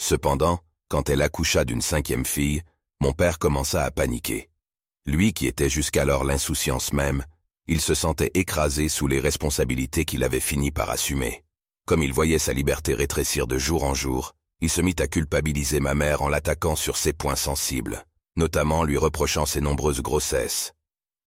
Cependant, 0.00 0.58
quand 0.88 1.08
elle 1.08 1.22
accoucha 1.22 1.64
d'une 1.64 1.82
cinquième 1.82 2.26
fille, 2.26 2.62
mon 3.00 3.12
père 3.12 3.38
commença 3.38 3.84
à 3.84 3.90
paniquer. 3.92 4.50
Lui 5.06 5.32
qui 5.32 5.46
était 5.46 5.70
jusqu'alors 5.70 6.24
l'insouciance 6.24 6.92
même, 6.92 7.24
il 7.68 7.80
se 7.80 7.94
sentait 7.94 8.32
écrasé 8.34 8.88
sous 8.88 9.06
les 9.06 9.20
responsabilités 9.20 10.04
qu'il 10.04 10.24
avait 10.24 10.40
fini 10.40 10.72
par 10.72 10.90
assumer. 10.90 11.44
Comme 11.86 12.02
il 12.02 12.12
voyait 12.12 12.40
sa 12.40 12.52
liberté 12.52 12.92
rétrécir 12.92 13.46
de 13.46 13.56
jour 13.56 13.84
en 13.84 13.94
jour, 13.94 14.34
il 14.62 14.70
se 14.70 14.80
mit 14.80 14.94
à 15.00 15.08
culpabiliser 15.08 15.80
ma 15.80 15.96
mère 15.96 16.22
en 16.22 16.28
l'attaquant 16.28 16.76
sur 16.76 16.96
ses 16.96 17.12
points 17.12 17.34
sensibles, 17.34 18.04
notamment 18.36 18.84
lui 18.84 18.96
reprochant 18.96 19.44
ses 19.44 19.60
nombreuses 19.60 20.00
grossesses. 20.00 20.72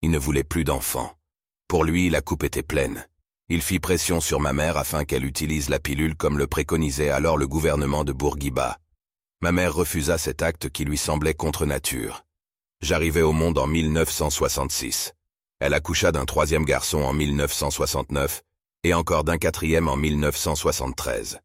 Il 0.00 0.10
ne 0.10 0.18
voulait 0.18 0.42
plus 0.42 0.64
d'enfants. 0.64 1.12
Pour 1.68 1.84
lui, 1.84 2.08
la 2.08 2.22
coupe 2.22 2.44
était 2.44 2.62
pleine. 2.62 3.06
Il 3.50 3.60
fit 3.60 3.78
pression 3.78 4.22
sur 4.22 4.40
ma 4.40 4.54
mère 4.54 4.78
afin 4.78 5.04
qu'elle 5.04 5.26
utilise 5.26 5.68
la 5.68 5.78
pilule 5.78 6.16
comme 6.16 6.38
le 6.38 6.46
préconisait 6.46 7.10
alors 7.10 7.36
le 7.36 7.46
gouvernement 7.46 8.04
de 8.04 8.12
Bourguiba. 8.14 8.78
Ma 9.42 9.52
mère 9.52 9.74
refusa 9.74 10.16
cet 10.16 10.40
acte 10.40 10.70
qui 10.70 10.86
lui 10.86 10.96
semblait 10.96 11.34
contre 11.34 11.66
nature. 11.66 12.24
J'arrivai 12.80 13.20
au 13.20 13.32
monde 13.32 13.58
en 13.58 13.66
1966. 13.66 15.12
Elle 15.60 15.74
accoucha 15.74 16.10
d'un 16.10 16.24
troisième 16.24 16.64
garçon 16.64 17.02
en 17.02 17.12
1969 17.12 18.42
et 18.82 18.94
encore 18.94 19.24
d'un 19.24 19.36
quatrième 19.36 19.88
en 19.88 19.96
1973. 19.96 21.38